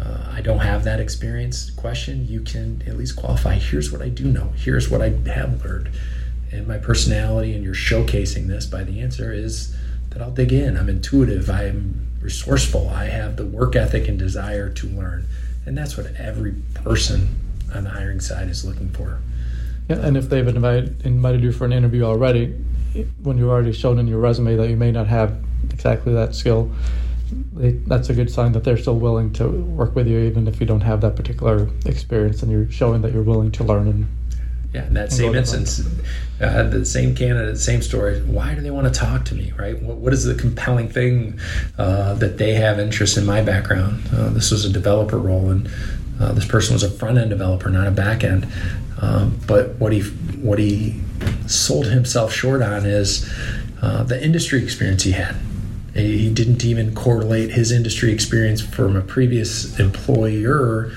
uh, 0.00 0.30
I 0.30 0.40
don't 0.40 0.60
have 0.60 0.84
that 0.84 1.00
experience 1.00 1.70
question, 1.72 2.26
you 2.28 2.40
can 2.40 2.84
at 2.86 2.96
least 2.96 3.16
qualify. 3.16 3.56
Here's 3.56 3.90
what 3.90 4.00
I 4.00 4.10
do 4.10 4.24
know. 4.24 4.52
Here's 4.54 4.88
what 4.88 5.02
I 5.02 5.10
have 5.26 5.64
learned. 5.64 5.90
And 6.52 6.68
my 6.68 6.78
personality, 6.78 7.52
and 7.52 7.64
you're 7.64 7.74
showcasing 7.74 8.46
this 8.46 8.64
by 8.64 8.84
the 8.84 9.00
answer, 9.00 9.32
is 9.32 9.76
that 10.10 10.22
I'll 10.22 10.30
dig 10.30 10.52
in. 10.52 10.76
I'm 10.76 10.88
intuitive. 10.88 11.50
I'm 11.50 12.06
resourceful. 12.20 12.88
I 12.88 13.06
have 13.06 13.36
the 13.36 13.44
work 13.44 13.74
ethic 13.74 14.06
and 14.06 14.20
desire 14.20 14.70
to 14.70 14.86
learn. 14.86 15.26
And 15.68 15.76
that's 15.76 15.98
what 15.98 16.06
every 16.16 16.54
person 16.72 17.28
on 17.74 17.84
the 17.84 17.90
hiring 17.90 18.20
side 18.20 18.48
is 18.48 18.64
looking 18.64 18.88
for. 18.88 19.20
Yeah, 19.90 19.96
and 19.96 20.16
if 20.16 20.30
they've 20.30 20.48
invited, 20.48 21.04
invited 21.04 21.42
you 21.42 21.52
for 21.52 21.66
an 21.66 21.74
interview 21.74 22.04
already, 22.04 22.54
when 23.22 23.36
you've 23.36 23.50
already 23.50 23.72
shown 23.72 23.98
in 23.98 24.06
your 24.06 24.18
resume 24.18 24.56
that 24.56 24.70
you 24.70 24.78
may 24.78 24.90
not 24.90 25.06
have 25.08 25.38
exactly 25.68 26.14
that 26.14 26.34
skill, 26.34 26.72
they, 27.52 27.72
that's 27.72 28.08
a 28.08 28.14
good 28.14 28.30
sign 28.30 28.52
that 28.52 28.64
they're 28.64 28.78
still 28.78 28.98
willing 28.98 29.30
to 29.34 29.46
work 29.46 29.94
with 29.94 30.08
you, 30.08 30.20
even 30.20 30.48
if 30.48 30.58
you 30.58 30.64
don't 30.64 30.80
have 30.80 31.02
that 31.02 31.16
particular 31.16 31.68
experience, 31.84 32.42
and 32.42 32.50
you're 32.50 32.70
showing 32.70 33.02
that 33.02 33.12
you're 33.12 33.22
willing 33.22 33.52
to 33.52 33.62
learn. 33.62 33.88
And 33.88 34.08
yeah, 34.74 34.86
in 34.86 34.94
that 34.94 35.12
same 35.12 35.34
instance, 35.34 35.80
uh, 36.40 36.64
the 36.64 36.84
same 36.84 37.14
candidate, 37.14 37.58
same 37.58 37.80
story. 37.80 38.20
Why 38.20 38.54
do 38.54 38.60
they 38.60 38.70
want 38.70 38.92
to 38.92 39.00
talk 39.00 39.24
to 39.26 39.34
me? 39.34 39.52
Right? 39.56 39.80
what, 39.82 39.96
what 39.96 40.12
is 40.12 40.24
the 40.24 40.34
compelling 40.34 40.88
thing 40.88 41.40
uh, 41.78 42.14
that 42.14 42.36
they 42.36 42.54
have 42.54 42.78
interest 42.78 43.16
in 43.16 43.24
my 43.24 43.40
background? 43.40 44.02
Uh, 44.12 44.28
this 44.28 44.50
was 44.50 44.66
a 44.66 44.72
developer 44.72 45.18
role, 45.18 45.48
and 45.48 45.70
uh, 46.20 46.32
this 46.32 46.44
person 46.44 46.74
was 46.74 46.82
a 46.82 46.90
front 46.90 47.16
end 47.16 47.30
developer, 47.30 47.70
not 47.70 47.86
a 47.86 47.90
back 47.90 48.22
end. 48.22 48.46
Um, 49.00 49.38
but 49.46 49.76
what 49.76 49.92
he 49.92 50.02
what 50.02 50.58
he 50.58 51.00
sold 51.46 51.86
himself 51.86 52.32
short 52.32 52.60
on 52.60 52.84
is 52.84 53.30
uh, 53.80 54.02
the 54.02 54.22
industry 54.22 54.62
experience 54.62 55.02
he 55.04 55.12
had. 55.12 55.36
He 55.94 56.32
didn't 56.32 56.64
even 56.64 56.94
correlate 56.94 57.50
his 57.52 57.72
industry 57.72 58.12
experience 58.12 58.60
from 58.60 58.96
a 58.96 59.00
previous 59.00 59.80
employer 59.80 60.92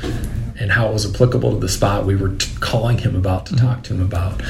and 0.61 0.71
how 0.71 0.87
it 0.87 0.93
was 0.93 1.11
applicable 1.11 1.53
to 1.53 1.59
the 1.59 1.69
spot 1.69 2.05
we 2.05 2.15
were 2.15 2.35
t- 2.35 2.49
calling 2.59 2.97
him 2.99 3.15
about 3.15 3.47
to 3.47 3.53
mm-hmm. 3.53 3.65
talk 3.65 3.83
to 3.83 3.93
him 3.93 4.01
about. 4.01 4.41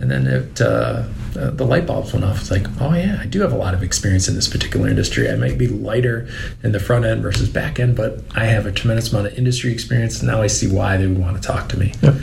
And 0.00 0.10
then 0.10 0.26
it, 0.26 0.60
uh, 0.60 1.04
uh, 1.36 1.50
the 1.50 1.66
light 1.66 1.86
bulbs 1.86 2.12
went 2.12 2.24
off. 2.24 2.40
It's 2.40 2.50
like, 2.50 2.66
oh 2.80 2.94
yeah, 2.94 3.18
I 3.20 3.26
do 3.26 3.40
have 3.42 3.52
a 3.52 3.56
lot 3.56 3.74
of 3.74 3.82
experience 3.82 4.28
in 4.28 4.34
this 4.34 4.48
particular 4.48 4.88
industry. 4.88 5.30
I 5.30 5.36
might 5.36 5.58
be 5.58 5.68
lighter 5.68 6.26
in 6.62 6.72
the 6.72 6.80
front 6.80 7.04
end 7.04 7.22
versus 7.22 7.48
back 7.48 7.78
end, 7.78 7.96
but 7.96 8.20
I 8.34 8.46
have 8.46 8.64
a 8.64 8.72
tremendous 8.72 9.12
amount 9.12 9.26
of 9.26 9.38
industry 9.38 9.72
experience. 9.72 10.22
Now 10.22 10.40
I 10.40 10.46
see 10.46 10.66
why 10.66 10.96
they 10.96 11.06
would 11.06 11.18
want 11.18 11.40
to 11.40 11.46
talk 11.46 11.68
to 11.70 11.78
me. 11.78 11.92
Yep. 12.02 12.14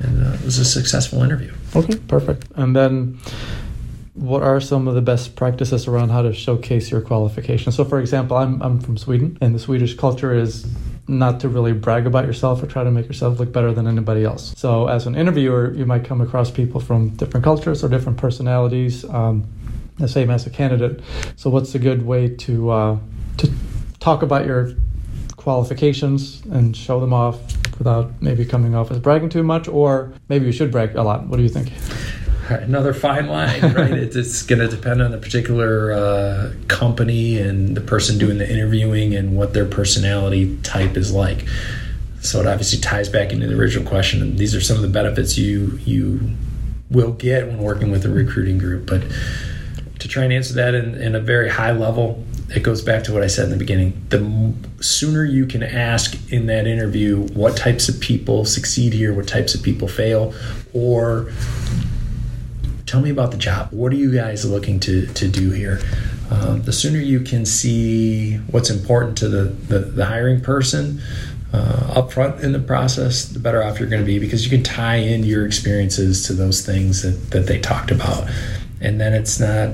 And 0.00 0.26
uh, 0.26 0.34
it 0.34 0.44
was 0.44 0.58
a 0.58 0.64
successful 0.64 1.22
interview. 1.22 1.52
Okay, 1.74 1.96
perfect. 1.96 2.46
And 2.54 2.76
then 2.76 3.18
what 4.12 4.42
are 4.42 4.60
some 4.60 4.86
of 4.86 4.94
the 4.94 5.02
best 5.02 5.34
practices 5.34 5.88
around 5.88 6.10
how 6.10 6.22
to 6.22 6.32
showcase 6.32 6.90
your 6.90 7.00
qualifications? 7.00 7.74
So, 7.74 7.84
for 7.84 7.98
example, 7.98 8.36
I'm, 8.36 8.62
I'm 8.62 8.80
from 8.80 8.96
Sweden, 8.96 9.38
and 9.40 9.54
the 9.54 9.58
Swedish 9.58 9.94
culture 9.96 10.34
is 10.34 10.66
not 11.06 11.40
to 11.40 11.48
really 11.48 11.72
brag 11.72 12.06
about 12.06 12.26
yourself 12.26 12.62
or 12.62 12.66
try 12.66 12.84
to 12.84 12.90
make 12.90 13.06
yourself 13.06 13.38
look 13.38 13.52
better 13.52 13.72
than 13.72 13.86
anybody 13.86 14.24
else. 14.24 14.54
So, 14.56 14.88
as 14.88 15.06
an 15.06 15.14
interviewer, 15.14 15.72
you 15.74 15.86
might 15.86 16.04
come 16.04 16.20
across 16.20 16.50
people 16.50 16.80
from 16.80 17.10
different 17.10 17.44
cultures 17.44 17.84
or 17.84 17.88
different 17.88 18.18
personalities, 18.18 19.04
um, 19.06 19.46
the 19.98 20.08
same 20.08 20.30
as 20.30 20.46
a 20.46 20.50
candidate. 20.50 21.00
So, 21.36 21.50
what's 21.50 21.74
a 21.74 21.78
good 21.78 22.06
way 22.06 22.28
to 22.28 22.70
uh, 22.70 22.98
to 23.38 23.52
talk 24.00 24.22
about 24.22 24.46
your 24.46 24.74
qualifications 25.36 26.42
and 26.46 26.76
show 26.76 27.00
them 27.00 27.12
off 27.12 27.38
without 27.78 28.10
maybe 28.22 28.44
coming 28.44 28.74
off 28.74 28.90
as 28.90 28.98
bragging 28.98 29.28
too 29.28 29.42
much, 29.42 29.68
or 29.68 30.12
maybe 30.28 30.46
you 30.46 30.52
should 30.52 30.70
brag 30.70 30.94
a 30.96 31.02
lot. 31.02 31.26
What 31.26 31.36
do 31.36 31.42
you 31.42 31.48
think? 31.48 31.70
Another 32.48 32.92
fine 32.92 33.26
line, 33.26 33.72
right? 33.74 33.92
it's 33.92 34.42
going 34.42 34.58
to 34.58 34.68
depend 34.68 35.00
on 35.00 35.10
the 35.10 35.18
particular 35.18 35.92
uh, 35.92 36.52
company 36.68 37.38
and 37.38 37.76
the 37.76 37.80
person 37.80 38.18
doing 38.18 38.38
the 38.38 38.50
interviewing 38.50 39.14
and 39.14 39.36
what 39.36 39.54
their 39.54 39.66
personality 39.66 40.58
type 40.62 40.96
is 40.96 41.12
like. 41.12 41.46
So 42.20 42.40
it 42.40 42.46
obviously 42.46 42.80
ties 42.80 43.08
back 43.08 43.32
into 43.32 43.46
the 43.46 43.54
original 43.54 43.86
question. 43.88 44.22
And 44.22 44.38
these 44.38 44.54
are 44.54 44.60
some 44.60 44.76
of 44.76 44.82
the 44.82 44.88
benefits 44.88 45.36
you 45.36 45.78
you 45.84 46.30
will 46.90 47.12
get 47.12 47.46
when 47.46 47.58
working 47.58 47.90
with 47.90 48.04
a 48.04 48.08
recruiting 48.08 48.58
group. 48.58 48.86
But 48.86 49.02
to 49.98 50.08
try 50.08 50.24
and 50.24 50.32
answer 50.32 50.54
that 50.54 50.74
in, 50.74 50.94
in 50.94 51.14
a 51.14 51.20
very 51.20 51.48
high 51.48 51.72
level, 51.72 52.24
it 52.54 52.62
goes 52.62 52.82
back 52.82 53.04
to 53.04 53.12
what 53.12 53.22
I 53.22 53.26
said 53.26 53.46
in 53.46 53.50
the 53.50 53.56
beginning. 53.56 54.06
The 54.10 54.54
sooner 54.82 55.24
you 55.24 55.46
can 55.46 55.62
ask 55.62 56.16
in 56.30 56.46
that 56.46 56.66
interview 56.66 57.26
what 57.28 57.56
types 57.56 57.88
of 57.88 58.00
people 58.00 58.44
succeed 58.44 58.92
here, 58.92 59.14
what 59.14 59.26
types 59.26 59.54
of 59.54 59.62
people 59.62 59.88
fail, 59.88 60.34
or 60.72 61.32
tell 62.94 63.02
me 63.02 63.10
about 63.10 63.32
the 63.32 63.36
job. 63.36 63.66
What 63.72 63.92
are 63.92 63.96
you 63.96 64.14
guys 64.14 64.48
looking 64.48 64.78
to, 64.80 65.06
to 65.14 65.26
do 65.26 65.50
here? 65.50 65.80
Um, 66.30 66.62
the 66.62 66.72
sooner 66.72 67.00
you 67.00 67.18
can 67.18 67.44
see 67.44 68.36
what's 68.52 68.70
important 68.70 69.18
to 69.18 69.28
the, 69.28 69.44
the, 69.46 69.80
the 69.80 70.06
hiring 70.06 70.40
person 70.40 71.02
uh, 71.52 71.92
up 71.96 72.12
front 72.12 72.44
in 72.44 72.52
the 72.52 72.60
process, 72.60 73.24
the 73.24 73.40
better 73.40 73.64
off 73.64 73.80
you're 73.80 73.88
going 73.88 74.00
to 74.00 74.06
be 74.06 74.20
because 74.20 74.44
you 74.44 74.50
can 74.50 74.62
tie 74.62 74.94
in 74.94 75.24
your 75.24 75.44
experiences 75.44 76.24
to 76.28 76.34
those 76.34 76.64
things 76.64 77.02
that, 77.02 77.32
that 77.32 77.48
they 77.48 77.58
talked 77.58 77.90
about. 77.90 78.30
And 78.80 79.00
then 79.00 79.12
it's 79.12 79.40
not 79.40 79.70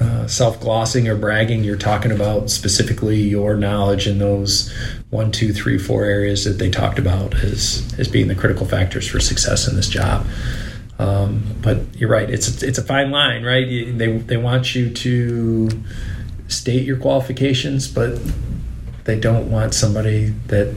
uh, 0.00 0.28
self 0.28 0.60
glossing 0.60 1.08
or 1.08 1.16
bragging. 1.16 1.64
You're 1.64 1.76
talking 1.76 2.12
about 2.12 2.50
specifically 2.50 3.20
your 3.20 3.56
knowledge 3.56 4.06
in 4.06 4.18
those 4.18 4.72
one, 5.10 5.32
two, 5.32 5.52
three, 5.52 5.78
four 5.78 6.04
areas 6.04 6.44
that 6.44 6.60
they 6.60 6.70
talked 6.70 7.00
about 7.00 7.34
as, 7.34 7.92
as 7.98 8.06
being 8.06 8.28
the 8.28 8.36
critical 8.36 8.64
factors 8.64 9.08
for 9.08 9.18
success 9.18 9.66
in 9.66 9.74
this 9.74 9.88
job. 9.88 10.24
Um, 10.98 11.42
but 11.60 11.78
you're 11.96 12.10
right; 12.10 12.28
it's 12.28 12.62
it's 12.62 12.78
a 12.78 12.82
fine 12.82 13.10
line, 13.10 13.42
right? 13.42 13.66
They 13.66 14.18
they 14.18 14.36
want 14.36 14.74
you 14.74 14.90
to 14.90 15.68
state 16.48 16.86
your 16.86 16.98
qualifications, 16.98 17.88
but 17.88 18.20
they 19.04 19.18
don't 19.18 19.50
want 19.50 19.74
somebody 19.74 20.28
that 20.48 20.74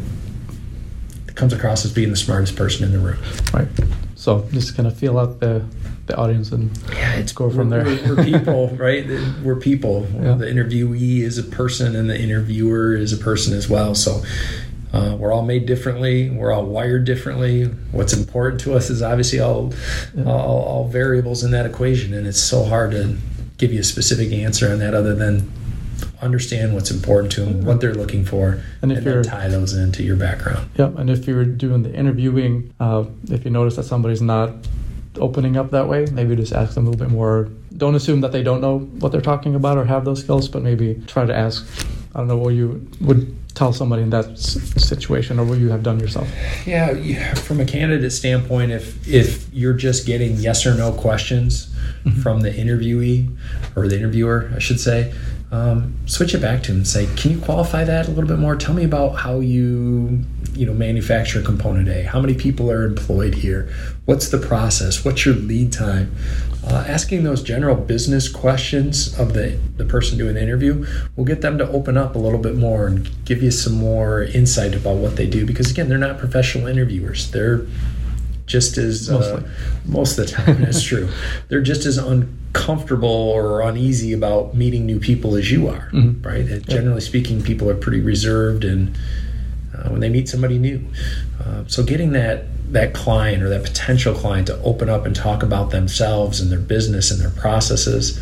comes 1.35 1.53
across 1.53 1.85
as 1.85 1.93
being 1.93 2.09
the 2.09 2.15
smartest 2.15 2.55
person 2.55 2.83
in 2.83 2.91
the 2.91 2.99
room. 2.99 3.19
Right. 3.53 3.67
So 4.15 4.47
just 4.51 4.75
kind 4.75 4.87
of 4.87 4.97
feel 4.97 5.19
out 5.19 5.39
the 5.39 5.63
the 6.07 6.15
audience 6.15 6.53
and 6.53 6.75
yeah, 6.93 7.15
it's 7.15 7.33
go 7.33 7.49
from 7.49 7.69
we're, 7.69 7.83
there. 7.83 8.15
We're, 8.15 8.23
people, 8.39 8.69
right? 8.77 9.05
We're 9.43 9.59
people. 9.59 10.07
Yeah. 10.13 10.35
The 10.35 10.45
interviewee 10.45 11.21
is 11.21 11.37
a 11.37 11.43
person, 11.43 11.95
and 11.95 12.09
the 12.09 12.19
interviewer 12.19 12.95
is 12.95 13.13
a 13.13 13.17
person 13.17 13.53
as 13.53 13.69
well. 13.69 13.93
So 13.93 14.23
uh, 14.93 15.15
we're 15.19 15.31
all 15.33 15.43
made 15.43 15.65
differently. 15.65 16.29
We're 16.29 16.51
all 16.53 16.65
wired 16.65 17.05
differently. 17.05 17.65
What's 17.91 18.13
important 18.13 18.61
to 18.61 18.73
us 18.75 18.89
is 18.89 19.01
obviously 19.01 19.39
all, 19.39 19.73
Yeah. 20.15 20.25
all, 20.25 20.61
all 20.63 20.87
variables 20.87 21.43
in 21.43 21.51
that 21.51 21.65
equation, 21.65 22.13
and 22.13 22.25
it's 22.27 22.39
so 22.41 22.63
hard 22.63 22.91
to 22.91 23.17
give 23.57 23.73
you 23.73 23.81
a 23.81 23.83
specific 23.83 24.31
answer 24.31 24.69
on 24.71 24.79
that 24.79 24.93
other 24.93 25.13
than 25.15 25.51
understand 26.21 26.73
what's 26.73 26.89
important 26.91 27.31
to 27.33 27.41
them, 27.41 27.65
what 27.65 27.79
they're 27.81 27.93
looking 27.93 28.23
for, 28.25 28.59
And 28.81 28.91
and, 28.91 28.93
if 28.93 29.03
then 29.03 29.13
you're- 29.13 29.23
tie 29.23 29.47
those 29.49 29.73
into 29.73 30.03
your 30.03 30.15
background. 30.15 30.67
Yeah, 30.77 30.89
and 30.97 31.09
if 31.09 31.27
you're 31.27 31.45
doing 31.45 31.83
the 31.83 31.93
interviewing, 31.93 32.71
uh, 32.79 33.03
if 33.29 33.45
you 33.45 33.51
notice 33.51 33.75
that 33.75 33.83
somebody's 33.85 34.21
not 34.21 34.51
opening 35.19 35.57
up 35.57 35.71
that 35.71 35.87
way, 35.89 36.05
maybe 36.11 36.35
just 36.35 36.53
ask 36.53 36.75
them 36.75 36.85
a 36.87 36.89
little 36.91 37.05
bit 37.05 37.11
more. 37.11 37.49
Don't 37.75 37.95
assume 37.95 38.21
that 38.21 38.31
they 38.31 38.41
don't 38.43 38.61
know 38.61 38.79
what 38.99 39.11
they're 39.11 39.21
talking 39.21 39.53
about 39.55 39.77
or 39.77 39.85
have 39.85 40.05
those 40.05 40.19
skills, 40.21 40.47
but 40.47 40.61
maybe 40.63 41.01
try 41.07 41.25
to 41.25 41.35
ask. 41.35 41.67
I 42.15 42.19
don't 42.19 42.27
know 42.27 42.37
what 42.37 42.53
you 42.53 42.87
would 43.01 43.35
tell 43.57 43.73
somebody 43.73 44.03
in 44.03 44.11
that 44.11 44.29
s- 44.31 44.59
situation 44.81 45.39
or 45.39 45.45
what 45.45 45.57
you 45.57 45.69
have 45.69 45.81
done 45.81 45.99
yourself. 45.99 46.27
Yeah, 46.65 46.91
yeah, 46.91 47.33
from 47.33 47.59
a 47.59 47.65
candidate 47.65 48.11
standpoint, 48.11 48.71
if 48.71 49.07
if 49.07 49.51
you're 49.51 49.73
just 49.73 50.05
getting 50.05 50.35
yes 50.35 50.65
or 50.65 50.75
no 50.75 50.91
questions 50.91 51.73
mm-hmm. 52.03 52.21
from 52.21 52.41
the 52.41 52.51
interviewee 52.51 53.35
or 53.75 53.87
the 53.87 53.97
interviewer, 53.97 54.51
I 54.55 54.59
should 54.59 54.79
say, 54.79 55.13
um, 55.51 55.95
switch 56.05 56.33
it 56.33 56.39
back 56.39 56.63
to 56.63 56.71
them 56.71 56.79
and 56.79 56.87
say, 56.87 57.07
"Can 57.15 57.31
you 57.31 57.39
qualify 57.39 57.83
that 57.83 58.07
a 58.07 58.09
little 58.09 58.27
bit 58.27 58.39
more? 58.39 58.55
Tell 58.55 58.75
me 58.75 58.83
about 58.83 59.15
how 59.15 59.39
you 59.39 60.23
you 60.53 60.65
know 60.65 60.73
manufacture 60.73 61.41
component 61.41 61.87
A. 61.87 62.03
How 62.03 62.19
many 62.19 62.33
people 62.33 62.69
are 62.69 62.83
employed 62.83 63.35
here? 63.35 63.69
What's 64.05 64.29
the 64.29 64.37
process? 64.37 65.05
What's 65.05 65.25
your 65.25 65.35
lead 65.35 65.71
time?" 65.71 66.15
Uh, 66.69 66.83
asking 66.85 67.23
those 67.23 67.41
general 67.41 67.77
business 67.77 68.27
questions 68.27 69.17
of 69.17 69.33
the, 69.33 69.57
the 69.77 69.85
person 69.85 70.17
doing 70.17 70.33
the 70.33 70.41
interview 70.41 70.85
will 71.15 71.23
get 71.23 71.39
them 71.39 71.57
to 71.57 71.69
open 71.69 71.95
up 71.95 72.13
a 72.15 72.17
little 72.17 72.39
bit 72.39 72.57
more 72.57 72.87
and 72.87 73.09
give 73.23 73.41
you 73.41 73.51
some 73.51 73.71
more 73.71 74.23
insight 74.23 74.75
about 74.75 74.97
what 74.97 75.15
they 75.15 75.25
do 75.25 75.45
because 75.45 75.71
again 75.71 75.87
they're 75.87 75.97
not 75.97 76.17
professional 76.17 76.67
interviewers 76.67 77.31
they're 77.31 77.61
just 78.47 78.77
as 78.77 79.09
uh, 79.11 79.43
most 79.85 80.17
of 80.17 80.25
the 80.25 80.31
time 80.31 80.61
that's 80.63 80.81
true. 80.81 81.07
They're 81.49 81.61
just 81.61 81.85
as 81.85 81.97
uncomfortable 81.97 83.09
or 83.09 83.61
uneasy 83.61 84.13
about 84.13 84.55
meeting 84.55 84.85
new 84.85 84.99
people 84.99 85.35
as 85.35 85.51
you 85.51 85.67
are 85.67 85.89
Mhm. 85.93 86.25
right? 86.25 86.45
And 86.47 86.67
generally 86.67 87.01
speaking 87.01 87.41
people 87.43 87.69
are 87.69 87.75
pretty 87.75 87.99
reserved 88.01 88.63
and 88.63 88.97
uh, 89.75 89.89
when 89.89 89.99
they 89.99 90.09
meet 90.09 90.27
somebody 90.29 90.57
new. 90.57 90.81
Uh, 91.43 91.63
so 91.67 91.83
getting 91.83 92.13
that 92.13 92.45
that 92.71 92.93
client 92.93 93.41
or 93.43 93.49
that 93.49 93.63
potential 93.63 94.13
client 94.13 94.47
to 94.47 94.57
open 94.61 94.89
up 94.89 95.05
and 95.05 95.15
talk 95.15 95.41
about 95.43 95.69
themselves 95.71 96.41
and 96.41 96.51
their 96.51 96.59
business 96.59 97.11
and 97.11 97.21
their 97.21 97.29
processes 97.29 98.19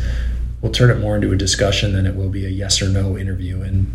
will 0.60 0.70
turn 0.70 0.88
it 0.90 1.00
more 1.00 1.16
into 1.16 1.32
a 1.32 1.36
discussion 1.36 1.92
than 1.94 2.06
it 2.06 2.14
will 2.14 2.28
be 2.28 2.44
a 2.46 2.48
yes 2.48 2.80
or 2.82 2.88
no 2.88 3.16
interview 3.18 3.62
and 3.62 3.92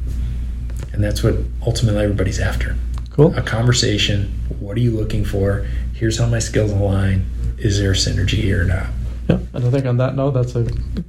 and 0.94 1.02
that's 1.04 1.24
what 1.24 1.36
ultimately 1.66 2.04
everybody's 2.04 2.40
after. 2.40 2.76
Cool. 3.12 3.34
a 3.38 3.42
conversation 3.42 4.32
what 4.60 4.76
are 4.78 4.80
you 4.80 4.92
looking 4.92 5.24
for 5.26 5.66
here's 6.02 6.18
how 6.18 6.26
my 6.26 6.40
skills 6.40 6.72
align 6.72 7.24
is 7.60 7.80
there 7.80 7.92
synergy 7.92 8.42
here 8.42 8.64
or 8.64 8.66
not 8.66 8.88
Yeah, 9.30 9.38
and 9.54 9.64
I 9.64 9.70
think 9.70 9.86
on 9.86 9.98
that 9.98 10.16
note, 10.16 10.32
that's 10.32 10.56
a 10.56 10.64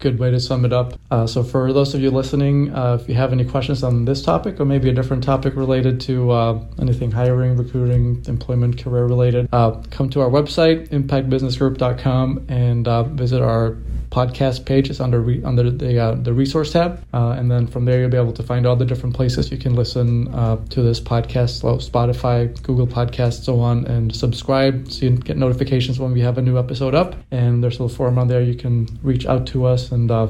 good 0.05 0.19
way 0.19 0.31
to 0.31 0.39
sum 0.39 0.67
it 0.67 0.73
up. 0.73 1.01
Uh, 1.11 1.27
so, 1.27 1.43
for 1.43 1.73
those 1.73 1.95
of 1.95 2.03
you 2.03 2.11
listening, 2.11 2.73
uh, 2.75 2.99
if 3.01 3.09
you 3.09 3.15
have 3.15 3.33
any 3.33 3.45
questions 3.45 3.83
on 3.83 4.05
this 4.05 4.23
topic 4.23 4.61
or 4.61 4.67
maybe 4.67 4.91
a 4.91 4.93
different 4.93 5.25
topic 5.25 5.57
related 5.57 5.99
to 6.03 6.31
uh, 6.31 6.63
anything 6.79 7.11
hiring, 7.11 7.57
recruiting, 7.57 8.23
employment, 8.29 8.79
career 8.79 9.07
related, 9.07 9.49
uh, 9.51 9.71
come 9.91 10.11
to 10.11 10.21
our 10.21 10.29
website, 10.29 10.89
impactbusinessgroup.com, 10.91 12.45
and 12.49 12.87
uh, 12.87 13.03
visit 13.05 13.41
our 13.41 13.79
podcast 14.13 14.67
page. 14.67 14.91
It's 14.91 15.01
under 15.01 15.21
re- 15.21 15.43
under 15.43 15.71
the 15.71 15.99
uh, 15.99 16.15
the 16.15 16.33
resource 16.33 16.73
tab, 16.73 17.03
uh, 17.13 17.31
and 17.31 17.51
then 17.51 17.67
from 17.67 17.87
there 17.87 18.01
you'll 18.01 18.11
be 18.11 18.17
able 18.17 18.35
to 18.35 18.43
find 18.43 18.67
all 18.67 18.77
the 18.77 18.85
different 18.85 19.17
places 19.17 19.51
you 19.51 19.59
can 19.59 19.75
listen 19.75 20.29
uh, 20.35 20.57
to 20.69 20.83
this 20.83 21.01
podcast, 21.01 21.61
so 21.61 21.77
Spotify, 21.79 22.63
Google 22.63 22.87
Podcasts, 22.87 23.45
so 23.45 23.61
on, 23.61 23.87
and 23.87 24.15
subscribe 24.15 24.91
so 24.93 25.07
you 25.07 25.17
get 25.17 25.37
notifications 25.37 25.99
when 25.99 26.13
we 26.13 26.21
have 26.21 26.39
a 26.39 26.43
new 26.43 26.59
episode 26.59 26.95
up. 26.95 27.17
And 27.31 27.65
there's 27.65 27.79
a 27.79 27.83
little 27.83 27.97
form 27.97 28.19
on 28.19 28.29
there. 28.29 28.43
You 28.43 28.55
can 28.55 28.87
reach 29.03 29.27
out 29.27 29.47
to 29.49 29.65
us 29.65 29.91
and 29.91 30.11
uh, 30.11 30.29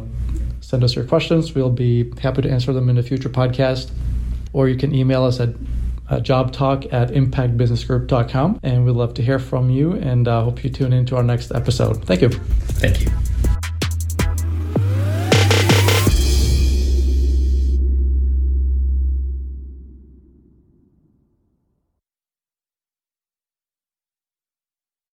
send 0.61 0.85
us 0.85 0.95
your 0.95 1.05
questions. 1.05 1.55
We'll 1.55 1.71
be 1.71 2.11
happy 2.21 2.43
to 2.43 2.51
answer 2.51 2.73
them 2.73 2.89
in 2.89 2.97
a 2.99 3.03
future 3.03 3.29
podcast, 3.29 3.91
or 4.53 4.69
you 4.69 4.77
can 4.77 4.95
email 4.95 5.25
us 5.25 5.41
at 5.41 5.51
uh, 6.09 6.21
jobtalk 6.21 6.93
at 6.93 7.09
impactbusinessgroup.com 7.11 8.61
and 8.63 8.85
we'd 8.85 8.93
love 8.93 9.15
to 9.15 9.23
hear 9.23 9.39
from 9.39 9.71
you. 9.71 9.93
And 9.95 10.29
uh, 10.29 10.45
hope 10.45 10.63
you 10.63 10.71
tune 10.71 10.93
in 10.93 11.07
to 11.07 11.17
our 11.17 11.23
next 11.23 11.53
episode. 11.53 12.05
Thank 12.05 12.23
you. 12.23 12.29
Thank 12.29 13.01
you 13.01 13.32